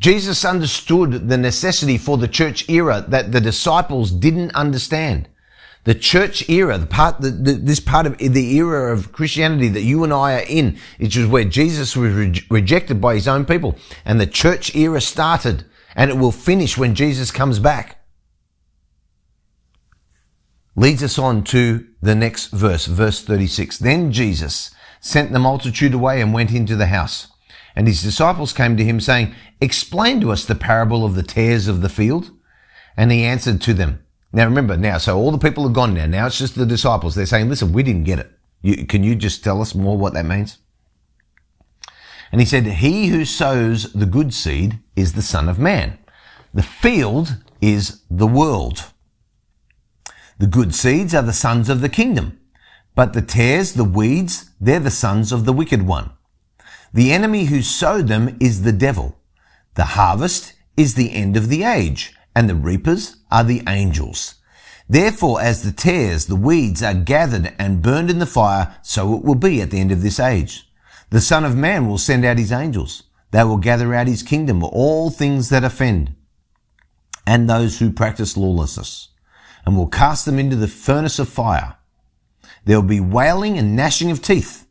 Jesus 0.00 0.44
understood 0.44 1.28
the 1.28 1.36
necessity 1.36 1.98
for 1.98 2.16
the 2.16 2.28
church 2.28 2.68
era 2.70 3.04
that 3.08 3.30
the 3.30 3.40
disciples 3.40 4.10
didn't 4.10 4.54
understand 4.54 5.28
the 5.84 5.94
church 5.94 6.48
era, 6.48 6.78
the 6.78 6.86
part, 6.86 7.20
the, 7.20 7.30
the, 7.30 7.52
this 7.54 7.80
part 7.80 8.06
of 8.06 8.16
the 8.18 8.56
era 8.56 8.92
of 8.92 9.10
Christianity 9.10 9.68
that 9.68 9.82
you 9.82 10.04
and 10.04 10.12
I 10.12 10.34
are 10.34 10.46
in, 10.48 10.78
which 10.98 11.16
is 11.16 11.26
where 11.26 11.44
Jesus 11.44 11.96
was 11.96 12.14
re- 12.14 12.46
rejected 12.50 13.00
by 13.00 13.14
his 13.14 13.26
own 13.26 13.44
people. 13.44 13.76
And 14.04 14.20
the 14.20 14.26
church 14.26 14.74
era 14.76 15.00
started 15.00 15.64
and 15.96 16.10
it 16.10 16.16
will 16.16 16.32
finish 16.32 16.78
when 16.78 16.94
Jesus 16.94 17.30
comes 17.30 17.58
back. 17.58 17.98
Leads 20.74 21.02
us 21.02 21.18
on 21.18 21.44
to 21.44 21.86
the 22.00 22.14
next 22.14 22.46
verse, 22.46 22.86
verse 22.86 23.22
36. 23.22 23.78
Then 23.78 24.12
Jesus 24.12 24.70
sent 25.00 25.32
the 25.32 25.38
multitude 25.38 25.92
away 25.94 26.20
and 26.20 26.32
went 26.32 26.52
into 26.52 26.76
the 26.76 26.86
house. 26.86 27.26
And 27.74 27.88
his 27.88 28.02
disciples 28.02 28.52
came 28.52 28.76
to 28.76 28.84
him 28.84 29.00
saying, 29.00 29.34
explain 29.60 30.20
to 30.20 30.30
us 30.30 30.44
the 30.44 30.54
parable 30.54 31.04
of 31.04 31.14
the 31.14 31.22
tares 31.22 31.68
of 31.68 31.82
the 31.82 31.88
field. 31.88 32.30
And 32.96 33.10
he 33.10 33.24
answered 33.24 33.60
to 33.62 33.74
them, 33.74 34.04
now 34.32 34.44
remember, 34.44 34.76
now, 34.76 34.98
so 34.98 35.18
all 35.18 35.30
the 35.30 35.38
people 35.38 35.66
are 35.66 35.72
gone 35.72 35.94
now. 35.94 36.06
Now 36.06 36.26
it's 36.26 36.38
just 36.38 36.54
the 36.54 36.66
disciples. 36.66 37.14
They're 37.14 37.26
saying, 37.26 37.48
listen, 37.48 37.72
we 37.72 37.82
didn't 37.82 38.04
get 38.04 38.18
it. 38.18 38.30
You, 38.62 38.86
can 38.86 39.02
you 39.02 39.14
just 39.14 39.44
tell 39.44 39.60
us 39.60 39.74
more 39.74 39.98
what 39.98 40.14
that 40.14 40.24
means? 40.24 40.58
And 42.30 42.40
he 42.40 42.46
said, 42.46 42.64
he 42.64 43.08
who 43.08 43.26
sows 43.26 43.92
the 43.92 44.06
good 44.06 44.32
seed 44.32 44.78
is 44.96 45.12
the 45.12 45.22
son 45.22 45.48
of 45.48 45.58
man. 45.58 45.98
The 46.54 46.62
field 46.62 47.36
is 47.60 48.02
the 48.10 48.26
world. 48.26 48.84
The 50.38 50.46
good 50.46 50.74
seeds 50.74 51.14
are 51.14 51.22
the 51.22 51.32
sons 51.32 51.68
of 51.68 51.82
the 51.82 51.88
kingdom, 51.90 52.40
but 52.94 53.12
the 53.12 53.22
tares, 53.22 53.74
the 53.74 53.84
weeds, 53.84 54.50
they're 54.60 54.80
the 54.80 54.90
sons 54.90 55.30
of 55.30 55.44
the 55.44 55.52
wicked 55.52 55.86
one. 55.86 56.10
The 56.92 57.12
enemy 57.12 57.44
who 57.44 57.62
sowed 57.62 58.08
them 58.08 58.36
is 58.40 58.62
the 58.62 58.72
devil. 58.72 59.18
The 59.74 59.84
harvest 59.84 60.54
is 60.76 60.94
the 60.94 61.12
end 61.12 61.36
of 61.36 61.48
the 61.48 61.64
age 61.64 62.14
and 62.34 62.48
the 62.48 62.54
reapers 62.54 63.16
are 63.32 63.42
the 63.42 63.62
angels. 63.66 64.36
Therefore, 64.88 65.40
as 65.40 65.62
the 65.62 65.72
tares, 65.72 66.26
the 66.26 66.36
weeds 66.36 66.82
are 66.82 66.94
gathered 66.94 67.54
and 67.58 67.82
burned 67.82 68.10
in 68.10 68.18
the 68.18 68.26
fire, 68.26 68.76
so 68.82 69.14
it 69.16 69.24
will 69.24 69.34
be 69.34 69.62
at 69.62 69.70
the 69.70 69.80
end 69.80 69.90
of 69.90 70.02
this 70.02 70.20
age. 70.20 70.68
The 71.10 71.20
Son 71.20 71.44
of 71.44 71.56
Man 71.56 71.88
will 71.88 71.98
send 71.98 72.24
out 72.24 72.38
his 72.38 72.52
angels. 72.52 73.04
They 73.30 73.42
will 73.44 73.56
gather 73.56 73.94
out 73.94 74.06
his 74.06 74.22
kingdom, 74.22 74.62
all 74.62 75.10
things 75.10 75.48
that 75.48 75.64
offend, 75.64 76.14
and 77.26 77.48
those 77.48 77.78
who 77.78 77.90
practice 77.90 78.36
lawlessness, 78.36 79.08
and 79.64 79.76
will 79.76 79.88
cast 79.88 80.26
them 80.26 80.38
into 80.38 80.56
the 80.56 80.68
furnace 80.68 81.18
of 81.18 81.28
fire. 81.28 81.76
There 82.64 82.78
will 82.78 82.88
be 82.88 83.00
wailing 83.00 83.56
and 83.56 83.74
gnashing 83.74 84.10
of 84.10 84.20
teeth. 84.20 84.66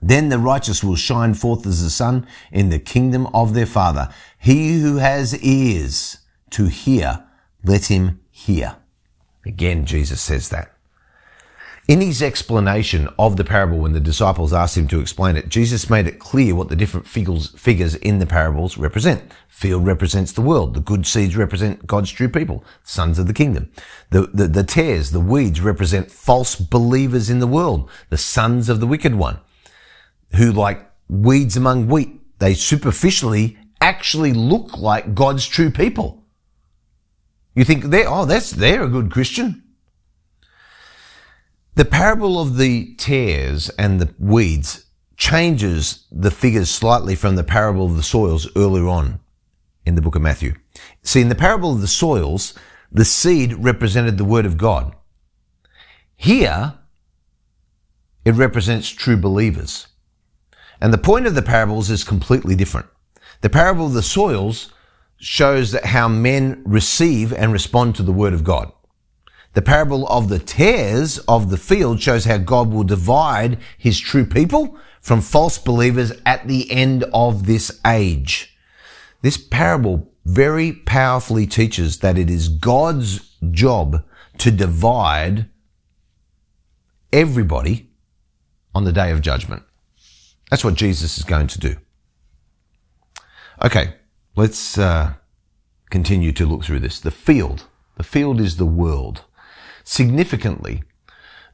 Then 0.00 0.28
the 0.28 0.38
righteous 0.38 0.82
will 0.82 0.96
shine 0.96 1.34
forth 1.34 1.66
as 1.66 1.82
the 1.82 1.90
sun 1.90 2.26
in 2.52 2.70
the 2.70 2.78
kingdom 2.78 3.26
of 3.34 3.54
their 3.54 3.66
Father. 3.66 4.12
He 4.38 4.80
who 4.80 4.96
has 4.96 5.38
ears 5.42 6.18
to 6.50 6.66
hear, 6.66 7.24
let 7.64 7.86
him 7.86 8.20
hear. 8.30 8.76
Again, 9.44 9.84
Jesus 9.84 10.20
says 10.20 10.48
that. 10.50 10.74
In 11.86 12.00
his 12.00 12.22
explanation 12.22 13.10
of 13.18 13.36
the 13.36 13.44
parable, 13.44 13.78
when 13.78 13.92
the 13.92 14.00
disciples 14.00 14.54
asked 14.54 14.78
him 14.78 14.88
to 14.88 15.00
explain 15.00 15.36
it, 15.36 15.50
Jesus 15.50 15.90
made 15.90 16.06
it 16.06 16.18
clear 16.18 16.54
what 16.54 16.70
the 16.70 16.76
different 16.76 17.06
figures 17.06 17.94
in 17.96 18.20
the 18.20 18.26
parables 18.26 18.78
represent. 18.78 19.30
Field 19.48 19.84
represents 19.84 20.32
the 20.32 20.40
world. 20.40 20.72
The 20.72 20.80
good 20.80 21.06
seeds 21.06 21.36
represent 21.36 21.86
God's 21.86 22.10
true 22.10 22.30
people, 22.30 22.64
sons 22.84 23.18
of 23.18 23.26
the 23.26 23.34
kingdom. 23.34 23.70
The, 24.08 24.22
the, 24.32 24.48
the 24.48 24.64
tares, 24.64 25.10
the 25.10 25.20
weeds 25.20 25.60
represent 25.60 26.10
false 26.10 26.56
believers 26.56 27.28
in 27.28 27.40
the 27.40 27.46
world, 27.46 27.90
the 28.08 28.16
sons 28.16 28.70
of 28.70 28.80
the 28.80 28.86
wicked 28.86 29.14
one, 29.14 29.40
who 30.36 30.52
like 30.52 30.90
weeds 31.10 31.54
among 31.54 31.88
wheat, 31.88 32.18
they 32.38 32.54
superficially 32.54 33.58
actually 33.82 34.32
look 34.32 34.78
like 34.78 35.14
God's 35.14 35.46
true 35.46 35.70
people. 35.70 36.23
You 37.54 37.64
think 37.64 37.84
they're, 37.84 38.08
oh, 38.08 38.24
that's, 38.24 38.50
they're 38.50 38.82
a 38.82 38.88
good 38.88 39.10
Christian. 39.10 39.62
The 41.76 41.84
parable 41.84 42.40
of 42.40 42.56
the 42.56 42.94
tares 42.96 43.68
and 43.70 44.00
the 44.00 44.14
weeds 44.18 44.86
changes 45.16 46.06
the 46.10 46.30
figures 46.30 46.70
slightly 46.70 47.14
from 47.14 47.36
the 47.36 47.44
parable 47.44 47.86
of 47.86 47.96
the 47.96 48.02
soils 48.02 48.48
earlier 48.56 48.88
on 48.88 49.20
in 49.86 49.94
the 49.94 50.02
book 50.02 50.16
of 50.16 50.22
Matthew. 50.22 50.54
See, 51.02 51.20
in 51.20 51.28
the 51.28 51.34
parable 51.34 51.72
of 51.72 51.80
the 51.80 51.88
soils, 51.88 52.54
the 52.90 53.04
seed 53.04 53.54
represented 53.54 54.18
the 54.18 54.24
word 54.24 54.46
of 54.46 54.56
God. 54.56 54.94
Here, 56.16 56.74
it 58.24 58.34
represents 58.34 58.88
true 58.88 59.16
believers. 59.16 59.88
And 60.80 60.92
the 60.92 60.98
point 60.98 61.26
of 61.26 61.34
the 61.34 61.42
parables 61.42 61.90
is 61.90 62.04
completely 62.04 62.54
different. 62.54 62.86
The 63.40 63.50
parable 63.50 63.86
of 63.86 63.92
the 63.92 64.02
soils 64.02 64.72
shows 65.24 65.72
that 65.72 65.86
how 65.86 66.06
men 66.06 66.62
receive 66.66 67.32
and 67.32 67.50
respond 67.50 67.96
to 67.96 68.02
the 68.02 68.12
word 68.12 68.34
of 68.34 68.44
God. 68.44 68.70
The 69.54 69.62
parable 69.62 70.06
of 70.08 70.28
the 70.28 70.38
tares 70.38 71.18
of 71.20 71.48
the 71.48 71.56
field 71.56 72.02
shows 72.02 72.26
how 72.26 72.38
God 72.38 72.70
will 72.70 72.84
divide 72.84 73.58
his 73.78 73.98
true 73.98 74.26
people 74.26 74.76
from 75.00 75.22
false 75.22 75.56
believers 75.56 76.12
at 76.26 76.46
the 76.46 76.70
end 76.70 77.04
of 77.14 77.46
this 77.46 77.80
age. 77.86 78.58
This 79.22 79.38
parable 79.38 80.12
very 80.26 80.72
powerfully 80.72 81.46
teaches 81.46 82.00
that 82.00 82.18
it 82.18 82.28
is 82.28 82.48
God's 82.48 83.36
job 83.50 84.04
to 84.38 84.50
divide 84.50 85.48
everybody 87.12 87.90
on 88.74 88.84
the 88.84 88.92
day 88.92 89.10
of 89.10 89.22
judgment. 89.22 89.62
That's 90.50 90.64
what 90.64 90.74
Jesus 90.74 91.16
is 91.16 91.24
going 91.24 91.46
to 91.46 91.58
do. 91.58 91.76
Okay, 93.62 93.94
let's 94.36 94.78
uh, 94.78 95.14
continue 95.90 96.32
to 96.32 96.46
look 96.46 96.64
through 96.64 96.80
this. 96.80 97.00
The 97.00 97.10
field. 97.10 97.66
The 97.96 98.02
field 98.02 98.40
is 98.40 98.56
the 98.56 98.66
world. 98.66 99.24
Significantly, 99.84 100.82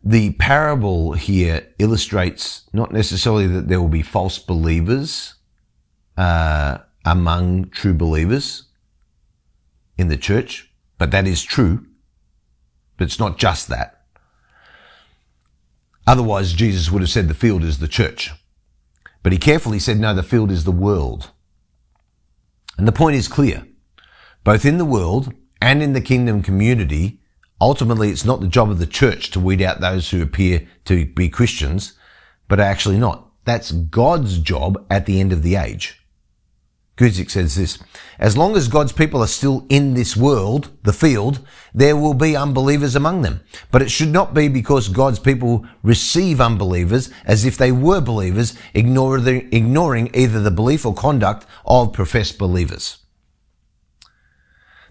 the 0.02 0.32
parable 0.32 1.12
here 1.12 1.66
illustrates 1.78 2.68
not 2.72 2.92
necessarily 2.92 3.46
that 3.46 3.68
there 3.68 3.80
will 3.80 3.88
be 3.88 4.02
false 4.02 4.38
believers 4.38 5.34
uh, 6.16 6.78
among 7.04 7.68
true 7.70 7.92
believers 7.94 8.64
in 9.98 10.08
the 10.08 10.16
church, 10.16 10.70
but 10.96 11.10
that 11.10 11.26
is 11.26 11.42
true. 11.42 11.86
But 12.96 13.04
it's 13.04 13.18
not 13.18 13.38
just 13.38 13.68
that. 13.68 14.04
Otherwise, 16.06 16.54
Jesus 16.54 16.90
would 16.90 17.02
have 17.02 17.10
said 17.10 17.28
the 17.28 17.34
field 17.34 17.62
is 17.62 17.78
the 17.78 17.88
church. 17.88 18.32
But 19.22 19.32
he 19.32 19.38
carefully 19.38 19.78
said, 19.78 19.98
no, 19.98 20.14
the 20.14 20.22
field 20.22 20.50
is 20.50 20.64
the 20.64 20.72
world. 20.72 21.30
And 22.80 22.88
the 22.88 22.92
point 22.92 23.14
is 23.14 23.28
clear. 23.28 23.64
Both 24.42 24.64
in 24.64 24.78
the 24.78 24.84
world 24.84 25.32
and 25.62 25.82
in 25.82 25.92
the 25.92 26.00
kingdom 26.00 26.42
community, 26.42 27.20
Ultimately, 27.60 28.08
it's 28.08 28.24
not 28.24 28.40
the 28.40 28.48
job 28.48 28.70
of 28.70 28.78
the 28.78 28.86
church 28.86 29.30
to 29.30 29.40
weed 29.40 29.60
out 29.60 29.80
those 29.80 30.10
who 30.10 30.22
appear 30.22 30.66
to 30.86 31.04
be 31.04 31.28
Christians, 31.28 31.92
but 32.48 32.58
are 32.58 32.62
actually 32.62 32.96
not. 32.96 33.28
That's 33.44 33.70
God's 33.70 34.38
job 34.38 34.84
at 34.90 35.04
the 35.04 35.20
end 35.20 35.32
of 35.32 35.42
the 35.42 35.56
age. 35.56 35.99
Guzik 37.00 37.30
says 37.30 37.56
this, 37.56 37.78
as 38.18 38.36
long 38.36 38.56
as 38.56 38.68
God's 38.68 38.92
people 38.92 39.22
are 39.22 39.26
still 39.26 39.64
in 39.70 39.94
this 39.94 40.14
world, 40.14 40.68
the 40.82 40.92
field, 40.92 41.40
there 41.72 41.96
will 41.96 42.12
be 42.12 42.36
unbelievers 42.36 42.94
among 42.94 43.22
them. 43.22 43.40
But 43.70 43.80
it 43.80 43.90
should 43.90 44.10
not 44.10 44.34
be 44.34 44.48
because 44.48 44.88
God's 44.88 45.18
people 45.18 45.66
receive 45.82 46.42
unbelievers 46.42 47.10
as 47.24 47.46
if 47.46 47.56
they 47.56 47.72
were 47.72 48.02
believers, 48.02 48.54
ignoring 48.74 50.10
either 50.14 50.40
the 50.40 50.50
belief 50.50 50.84
or 50.84 50.92
conduct 50.92 51.46
of 51.64 51.94
professed 51.94 52.36
believers. 52.36 52.98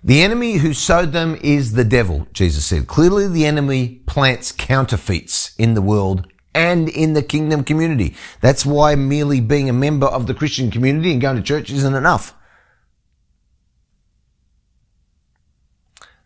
The 0.03 0.23
enemy 0.23 0.53
who 0.53 0.73
sowed 0.73 1.11
them 1.11 1.37
is 1.43 1.73
the 1.73 1.83
devil, 1.83 2.25
Jesus 2.33 2.65
said. 2.65 2.87
Clearly 2.87 3.27
the 3.27 3.45
enemy 3.45 4.01
plants 4.07 4.51
counterfeits 4.51 5.53
in 5.59 5.75
the 5.75 5.81
world 5.83 6.25
and 6.53 6.89
in 6.89 7.13
the 7.13 7.21
kingdom 7.21 7.63
community. 7.63 8.15
That's 8.41 8.65
why 8.65 8.95
merely 8.95 9.39
being 9.39 9.69
a 9.69 9.73
member 9.73 10.07
of 10.07 10.27
the 10.27 10.33
Christian 10.33 10.71
community 10.71 11.11
and 11.11 11.21
going 11.21 11.37
to 11.37 11.41
church 11.41 11.69
isn't 11.71 11.93
enough. 11.93 12.33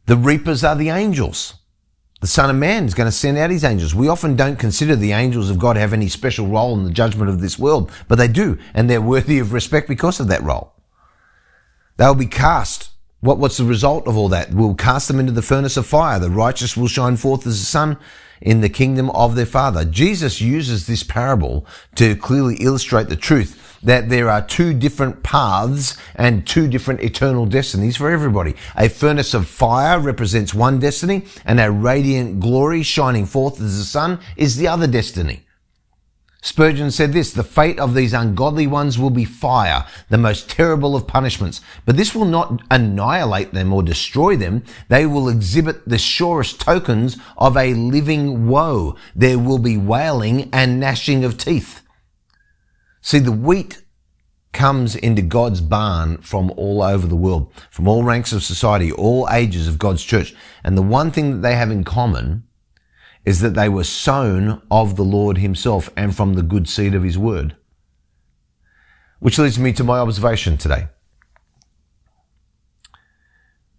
The 0.05 0.17
reapers 0.17 0.63
are 0.63 0.75
the 0.75 0.89
angels. 0.89 1.55
The 2.21 2.27
Son 2.27 2.49
of 2.49 2.55
Man 2.55 2.85
is 2.85 2.93
going 2.93 3.07
to 3.07 3.11
send 3.11 3.37
out 3.37 3.49
his 3.49 3.65
angels. 3.65 3.93
We 3.93 4.07
often 4.07 4.35
don't 4.35 4.57
consider 4.57 4.95
the 4.95 5.11
angels 5.11 5.49
of 5.49 5.59
God 5.59 5.75
have 5.75 5.91
any 5.91 6.07
special 6.07 6.47
role 6.47 6.73
in 6.73 6.85
the 6.85 6.91
judgment 6.91 7.29
of 7.29 7.41
this 7.41 7.59
world, 7.59 7.91
but 8.07 8.17
they 8.17 8.29
do, 8.29 8.57
and 8.73 8.89
they're 8.89 9.01
worthy 9.01 9.39
of 9.39 9.51
respect 9.51 9.89
because 9.89 10.19
of 10.19 10.29
that 10.29 10.43
role. 10.43 10.73
They'll 11.97 12.15
be 12.15 12.25
cast 12.25 12.93
what, 13.23 13.37
what's 13.37 13.55
the 13.55 13.63
result 13.63 14.05
of 14.05 14.17
all 14.17 14.27
that? 14.29 14.53
We'll 14.53 14.75
cast 14.75 15.07
them 15.07 15.17
into 15.17 15.31
the 15.31 15.41
furnace 15.41 15.77
of 15.77 15.85
fire. 15.85 16.19
The 16.19 16.29
righteous 16.29 16.75
will 16.75 16.89
shine 16.89 17.15
forth 17.15 17.47
as 17.47 17.57
the 17.57 17.65
sun 17.65 17.97
in 18.43 18.61
the 18.61 18.69
kingdom 18.69 19.09
of 19.11 19.35
their 19.35 19.47
father. 19.47 19.85
Jesus 19.85 20.41
uses 20.41 20.85
this 20.85 21.01
parable 21.01 21.65
to 21.95 22.15
clearly 22.15 22.57
illustrate 22.57 23.07
the 23.07 23.15
truth 23.15 23.79
that 23.81 24.09
there 24.09 24.29
are 24.29 24.45
two 24.45 24.73
different 24.73 25.23
paths 25.23 25.97
and 26.15 26.45
two 26.45 26.67
different 26.67 27.01
eternal 27.01 27.45
destinies 27.45 27.97
for 27.97 28.11
everybody. 28.11 28.53
A 28.75 28.89
furnace 28.89 29.33
of 29.33 29.47
fire 29.47 29.99
represents 29.99 30.53
one 30.53 30.79
destiny 30.79 31.25
and 31.45 31.59
a 31.59 31.71
radiant 31.71 32.39
glory 32.39 32.83
shining 32.83 33.25
forth 33.25 33.59
as 33.59 33.77
the 33.77 33.83
sun 33.83 34.19
is 34.37 34.57
the 34.57 34.67
other 34.67 34.87
destiny. 34.87 35.45
Spurgeon 36.43 36.91
said 36.91 37.13
this, 37.13 37.31
the 37.31 37.41
fate 37.41 37.79
of 37.79 37.93
these 37.93 38.11
ungodly 38.11 38.67
ones 38.67 38.99
will 38.99 39.09
be 39.09 39.23
fire, 39.23 39.85
the 40.09 40.17
most 40.17 40.49
terrible 40.49 40.93
of 40.93 41.07
punishments. 41.07 41.61
But 41.85 41.95
this 41.95 42.13
will 42.13 42.25
not 42.25 42.61
annihilate 42.69 43.53
them 43.53 43.71
or 43.71 43.81
destroy 43.81 44.35
them. 44.35 44.65
They 44.89 45.05
will 45.05 45.29
exhibit 45.29 45.87
the 45.87 45.97
surest 45.97 46.59
tokens 46.59 47.15
of 47.37 47.55
a 47.55 47.73
living 47.75 48.49
woe. 48.49 48.97
There 49.15 49.39
will 49.39 49.57
be 49.57 49.77
wailing 49.77 50.49
and 50.51 50.81
gnashing 50.81 51.23
of 51.23 51.37
teeth. 51.37 51.81
See, 52.99 53.19
the 53.19 53.31
wheat 53.31 53.81
comes 54.51 54.97
into 54.97 55.21
God's 55.21 55.61
barn 55.61 56.17
from 56.17 56.51
all 56.57 56.83
over 56.83 57.07
the 57.07 57.15
world, 57.15 57.53
from 57.69 57.87
all 57.87 58.03
ranks 58.03 58.33
of 58.33 58.43
society, 58.43 58.91
all 58.91 59.29
ages 59.31 59.69
of 59.69 59.79
God's 59.79 60.03
church. 60.03 60.35
And 60.61 60.77
the 60.77 60.81
one 60.81 61.09
thing 61.09 61.31
that 61.31 61.37
they 61.37 61.55
have 61.55 61.71
in 61.71 61.85
common 61.85 62.43
is 63.25 63.39
that 63.39 63.53
they 63.53 63.69
were 63.69 63.83
sown 63.83 64.61
of 64.69 64.95
the 64.95 65.03
Lord 65.03 65.37
himself 65.37 65.89
and 65.95 66.15
from 66.15 66.33
the 66.33 66.43
good 66.43 66.67
seed 66.67 66.93
of 66.93 67.03
his 67.03 67.17
word. 67.17 67.55
Which 69.19 69.39
leads 69.39 69.57
me 69.57 69.71
to 69.73 69.83
my 69.83 69.99
observation 69.99 70.57
today. 70.57 70.89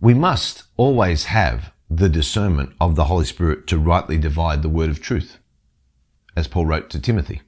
We 0.01 0.15
must 0.15 0.65
always 0.77 1.25
have 1.25 1.73
the 1.91 2.09
discernment 2.09 2.73
of 2.81 2.97
the 2.97 3.05
Holy 3.05 3.25
Spirit 3.25 3.67
to 3.69 3.79
rightly 3.79 4.19
divide 4.19 4.63
the 4.63 4.69
word 4.69 4.91
of 4.91 5.01
truth, 5.01 5.39
as 6.35 6.49
Paul 6.49 6.67
wrote 6.67 6.91
to 6.91 7.01
Timothy. 7.01 7.43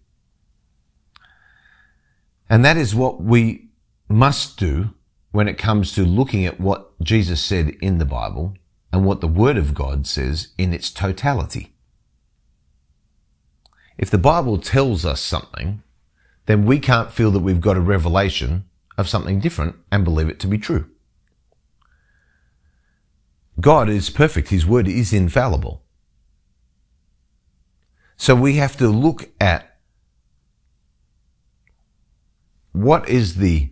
And 2.48 2.64
that 2.64 2.76
is 2.76 2.94
what 2.94 3.22
we 3.22 3.68
must 4.08 4.58
do 4.58 4.90
when 5.32 5.48
it 5.48 5.58
comes 5.58 5.92
to 5.92 6.04
looking 6.04 6.46
at 6.46 6.60
what 6.60 6.98
Jesus 7.02 7.40
said 7.40 7.70
in 7.80 7.98
the 7.98 8.04
Bible 8.04 8.54
and 8.92 9.04
what 9.04 9.20
the 9.20 9.28
Word 9.28 9.56
of 9.56 9.74
God 9.74 10.06
says 10.06 10.48
in 10.56 10.72
its 10.72 10.90
totality. 10.90 11.75
If 13.98 14.10
the 14.10 14.18
Bible 14.18 14.58
tells 14.58 15.04
us 15.04 15.20
something, 15.20 15.82
then 16.46 16.64
we 16.64 16.78
can't 16.78 17.12
feel 17.12 17.30
that 17.32 17.40
we've 17.40 17.60
got 17.60 17.76
a 17.76 17.80
revelation 17.80 18.64
of 18.98 19.08
something 19.08 19.40
different 19.40 19.76
and 19.90 20.04
believe 20.04 20.28
it 20.28 20.40
to 20.40 20.46
be 20.46 20.58
true. 20.58 20.88
God 23.60 23.88
is 23.88 24.10
perfect. 24.10 24.50
His 24.50 24.66
word 24.66 24.86
is 24.86 25.12
infallible. 25.12 25.82
So 28.16 28.34
we 28.34 28.56
have 28.56 28.76
to 28.78 28.88
look 28.88 29.30
at 29.40 29.78
what 32.72 33.08
is 33.08 33.36
the 33.36 33.70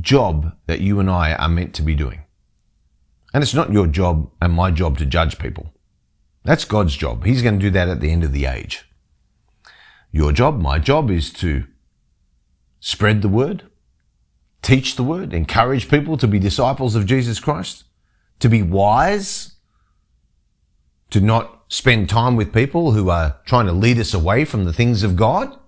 job 0.00 0.56
that 0.66 0.80
you 0.80 0.98
and 0.98 1.08
I 1.08 1.34
are 1.34 1.48
meant 1.48 1.74
to 1.74 1.82
be 1.82 1.94
doing. 1.94 2.22
And 3.32 3.42
it's 3.42 3.54
not 3.54 3.72
your 3.72 3.86
job 3.86 4.30
and 4.40 4.52
my 4.52 4.70
job 4.70 4.98
to 4.98 5.06
judge 5.06 5.38
people. 5.38 5.72
That's 6.44 6.64
God's 6.64 6.96
job. 6.96 7.24
He's 7.24 7.42
going 7.42 7.58
to 7.58 7.66
do 7.66 7.70
that 7.70 7.88
at 7.88 8.00
the 8.00 8.10
end 8.10 8.24
of 8.24 8.32
the 8.32 8.46
age. 8.46 8.84
Your 10.10 10.32
job, 10.32 10.60
my 10.60 10.78
job 10.78 11.10
is 11.10 11.32
to 11.34 11.64
spread 12.80 13.22
the 13.22 13.28
word, 13.28 13.64
teach 14.60 14.96
the 14.96 15.04
word, 15.04 15.32
encourage 15.32 15.88
people 15.88 16.16
to 16.16 16.28
be 16.28 16.38
disciples 16.38 16.94
of 16.94 17.06
Jesus 17.06 17.40
Christ, 17.40 17.84
to 18.40 18.48
be 18.48 18.62
wise, 18.62 19.52
to 21.10 21.20
not 21.20 21.62
spend 21.68 22.08
time 22.08 22.36
with 22.36 22.52
people 22.52 22.92
who 22.92 23.08
are 23.08 23.38
trying 23.46 23.66
to 23.66 23.72
lead 23.72 23.98
us 23.98 24.12
away 24.12 24.44
from 24.44 24.64
the 24.64 24.72
things 24.72 25.02
of 25.02 25.16
God, 25.16 25.58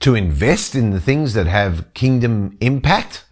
to 0.00 0.14
invest 0.14 0.74
in 0.74 0.90
the 0.90 1.00
things 1.00 1.34
that 1.34 1.46
have 1.46 1.92
kingdom 1.94 2.56
impact, 2.60 3.24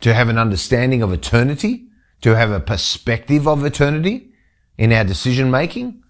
to 0.00 0.12
have 0.12 0.28
an 0.28 0.36
understanding 0.36 1.00
of 1.00 1.12
eternity, 1.12 1.85
to 2.22 2.34
have 2.34 2.50
a 2.50 2.60
perspective 2.60 3.46
of 3.46 3.64
eternity 3.64 4.32
in 4.78 4.92
our 4.92 5.04
decision 5.04 5.50
making, 5.50 6.02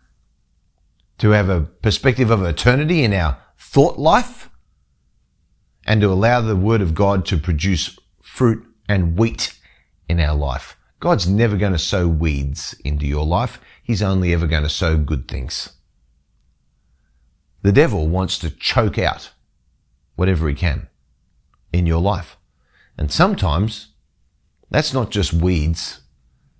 to 1.19 1.31
have 1.31 1.49
a 1.49 1.61
perspective 1.61 2.31
of 2.31 2.43
eternity 2.45 3.03
in 3.03 3.13
our 3.13 3.39
thought 3.59 3.99
life, 3.99 4.51
and 5.87 6.01
to 6.01 6.09
allow 6.09 6.41
the 6.41 6.57
Word 6.57 6.81
of 6.81 6.95
God 6.95 7.25
to 7.27 7.39
produce 7.39 7.99
fruit 8.21 8.67
and 8.89 9.19
wheat 9.19 9.59
in 10.09 10.21
our 10.21 10.35
life. 10.35 10.77
God's 10.99 11.29
never 11.29 11.57
going 11.57 11.73
to 11.73 11.79
sow 11.79 12.09
weeds 12.09 12.75
into 12.85 13.07
your 13.07 13.25
life. 13.25 13.61
He's 13.83 14.03
only 14.03 14.33
ever 14.33 14.47
going 14.47 14.63
to 14.63 14.69
sow 14.69 14.97
good 14.97 15.29
things. 15.29 15.71
The 17.63 17.73
devil 17.73 18.09
wants 18.09 18.39
to 18.39 18.51
choke 18.51 18.99
out 18.99 19.33
whatever 20.15 20.49
he 20.49 20.55
can 20.55 20.89
in 21.73 21.87
your 21.87 22.01
life. 22.01 22.37
And 22.97 23.13
sometimes 23.13 23.89
that's 24.71 24.93
not 24.93 25.11
just 25.11 25.33
weeds. 25.33 26.01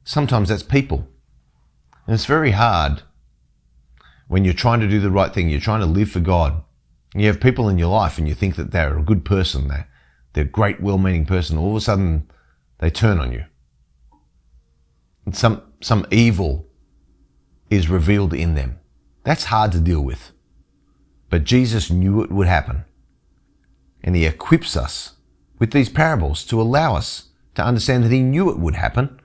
Sometimes 0.05 0.49
that's 0.49 0.63
people. 0.63 1.09
And 2.07 2.15
it's 2.15 2.27
very 2.27 2.53
hard 2.53 3.03
when 4.29 4.45
you're 4.45 4.55
trying 4.55 4.81
to 4.81 4.89
do 4.89 5.01
the 5.01 5.11
right 5.11 5.33
thing. 5.33 5.49
You're 5.49 5.61
trying 5.61 5.81
to 5.81 5.87
live 5.87 6.11
for 6.11 6.21
God. 6.21 6.63
You 7.15 7.27
have 7.27 7.41
people 7.41 7.69
in 7.69 7.79
your 7.79 7.89
life 7.89 8.19
and 8.19 8.29
you 8.29 8.35
think 8.35 8.57
that 8.57 8.71
they're 8.71 8.99
a 8.99 9.03
good 9.03 9.25
person. 9.25 9.69
They're, 9.69 9.89
they're 10.33 10.45
a 10.45 10.49
great, 10.49 10.81
well-meaning 10.81 11.27
person. 11.27 11.59
All 11.59 11.71
of 11.71 11.77
a 11.77 11.81
sudden 11.81 12.31
they 12.79 12.91
turn 12.91 13.19
on 13.19 13.33
you. 13.33 13.45
And 15.25 15.37
some, 15.37 15.63
some 15.81 16.07
evil 16.11 16.69
is 17.69 17.89
revealed 17.89 18.33
in 18.33 18.55
them. 18.55 18.79
That's 19.25 19.45
hard 19.45 19.73
to 19.73 19.81
deal 19.81 20.03
with. 20.03 20.31
But 21.31 21.43
Jesus 21.43 21.91
knew 21.91 22.23
it 22.23 22.31
would 22.31 22.47
happen. 22.47 22.85
And 24.05 24.15
he 24.15 24.25
equips 24.25 24.77
us 24.77 25.15
with 25.59 25.73
these 25.73 25.89
parables 25.89 26.45
to 26.45 26.61
allow 26.61 26.95
us 26.95 27.31
to 27.57 27.65
understand 27.65 28.05
that 28.05 28.13
he 28.13 28.23
knew 28.23 28.51
it 28.51 28.59
would 28.59 28.77
happen, 28.77 29.21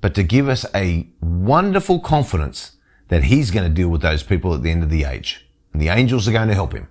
but 0.00 0.14
to 0.14 0.22
give 0.22 0.48
us 0.48 0.64
a 0.74 1.08
wonderful 1.20 1.98
confidence 1.98 2.76
that 3.08 3.24
he's 3.24 3.50
going 3.50 3.68
to 3.68 3.74
deal 3.74 3.88
with 3.88 4.02
those 4.02 4.22
people 4.22 4.54
at 4.54 4.62
the 4.62 4.70
end 4.70 4.82
of 4.82 4.90
the 4.90 5.04
age. 5.04 5.46
And 5.72 5.82
the 5.82 5.88
angels 5.88 6.28
are 6.28 6.32
going 6.32 6.48
to 6.48 6.54
help 6.54 6.72
him. 6.72 6.88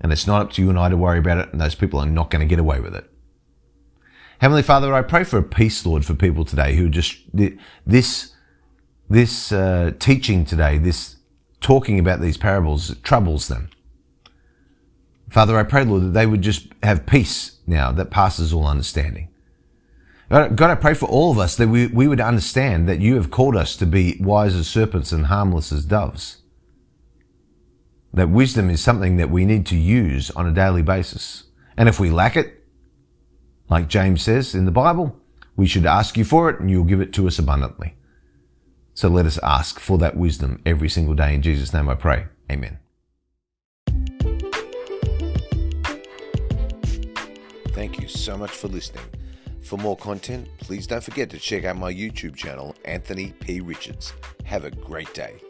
And 0.00 0.12
it's 0.12 0.26
not 0.26 0.42
up 0.42 0.52
to 0.52 0.62
you 0.62 0.70
and 0.70 0.78
I 0.78 0.88
to 0.88 0.96
worry 0.96 1.18
about 1.18 1.38
it, 1.38 1.52
and 1.52 1.60
those 1.60 1.74
people 1.74 1.98
are 1.98 2.06
not 2.06 2.30
going 2.30 2.40
to 2.40 2.48
get 2.48 2.58
away 2.58 2.80
with 2.80 2.94
it. 2.94 3.10
Heavenly 4.40 4.62
Father, 4.62 4.92
I 4.92 5.02
pray 5.02 5.24
for 5.24 5.38
a 5.38 5.42
peace, 5.42 5.86
Lord, 5.86 6.04
for 6.04 6.14
people 6.14 6.44
today 6.44 6.74
who 6.74 6.90
just, 6.90 7.18
this, 7.86 8.32
this 9.08 9.52
uh, 9.52 9.92
teaching 9.98 10.44
today, 10.44 10.76
this 10.76 11.16
talking 11.60 11.98
about 11.98 12.20
these 12.20 12.36
parables 12.36 12.94
troubles 13.02 13.48
them. 13.48 13.70
Father, 15.30 15.56
I 15.56 15.62
pray, 15.62 15.84
Lord, 15.84 16.02
that 16.02 16.12
they 16.12 16.26
would 16.26 16.42
just 16.42 16.66
have 16.82 17.06
peace 17.06 17.58
now 17.66 17.90
that 17.92 18.10
passes 18.10 18.52
all 18.52 18.66
understanding. 18.66 19.28
God, 20.30 20.62
I 20.62 20.74
pray 20.74 20.94
for 20.94 21.06
all 21.06 21.30
of 21.30 21.38
us 21.38 21.56
that 21.56 21.68
we, 21.68 21.86
we 21.86 22.08
would 22.08 22.20
understand 22.20 22.88
that 22.88 23.00
you 23.00 23.16
have 23.16 23.30
called 23.30 23.56
us 23.56 23.76
to 23.76 23.86
be 23.86 24.16
wise 24.20 24.54
as 24.54 24.66
serpents 24.66 25.12
and 25.12 25.26
harmless 25.26 25.70
as 25.70 25.84
doves. 25.84 26.38
That 28.12 28.30
wisdom 28.30 28.70
is 28.70 28.82
something 28.82 29.16
that 29.16 29.30
we 29.30 29.44
need 29.44 29.66
to 29.66 29.76
use 29.76 30.30
on 30.30 30.46
a 30.46 30.52
daily 30.52 30.82
basis. 30.82 31.44
And 31.76 31.88
if 31.88 32.00
we 32.00 32.10
lack 32.10 32.36
it, 32.36 32.64
like 33.68 33.88
James 33.88 34.22
says 34.22 34.54
in 34.54 34.64
the 34.64 34.70
Bible, 34.70 35.16
we 35.56 35.66
should 35.66 35.86
ask 35.86 36.16
you 36.16 36.24
for 36.24 36.48
it 36.48 36.60
and 36.60 36.70
you'll 36.70 36.84
give 36.84 37.00
it 37.00 37.12
to 37.14 37.26
us 37.26 37.38
abundantly. 37.38 37.94
So 38.94 39.08
let 39.08 39.26
us 39.26 39.38
ask 39.42 39.80
for 39.80 39.98
that 39.98 40.16
wisdom 40.16 40.62
every 40.64 40.88
single 40.88 41.14
day. 41.14 41.34
In 41.34 41.42
Jesus' 41.42 41.72
name 41.72 41.88
I 41.88 41.96
pray. 41.96 42.26
Amen. 42.50 42.78
Thank 47.72 48.00
you 48.00 48.06
so 48.06 48.38
much 48.38 48.52
for 48.52 48.68
listening. 48.68 49.04
For 49.64 49.78
more 49.78 49.96
content, 49.96 50.48
please 50.58 50.86
don't 50.86 51.02
forget 51.02 51.30
to 51.30 51.38
check 51.38 51.64
out 51.64 51.78
my 51.78 51.92
YouTube 51.92 52.36
channel, 52.36 52.76
Anthony 52.84 53.32
P. 53.40 53.60
Richards. 53.60 54.12
Have 54.44 54.64
a 54.64 54.70
great 54.70 55.12
day. 55.14 55.40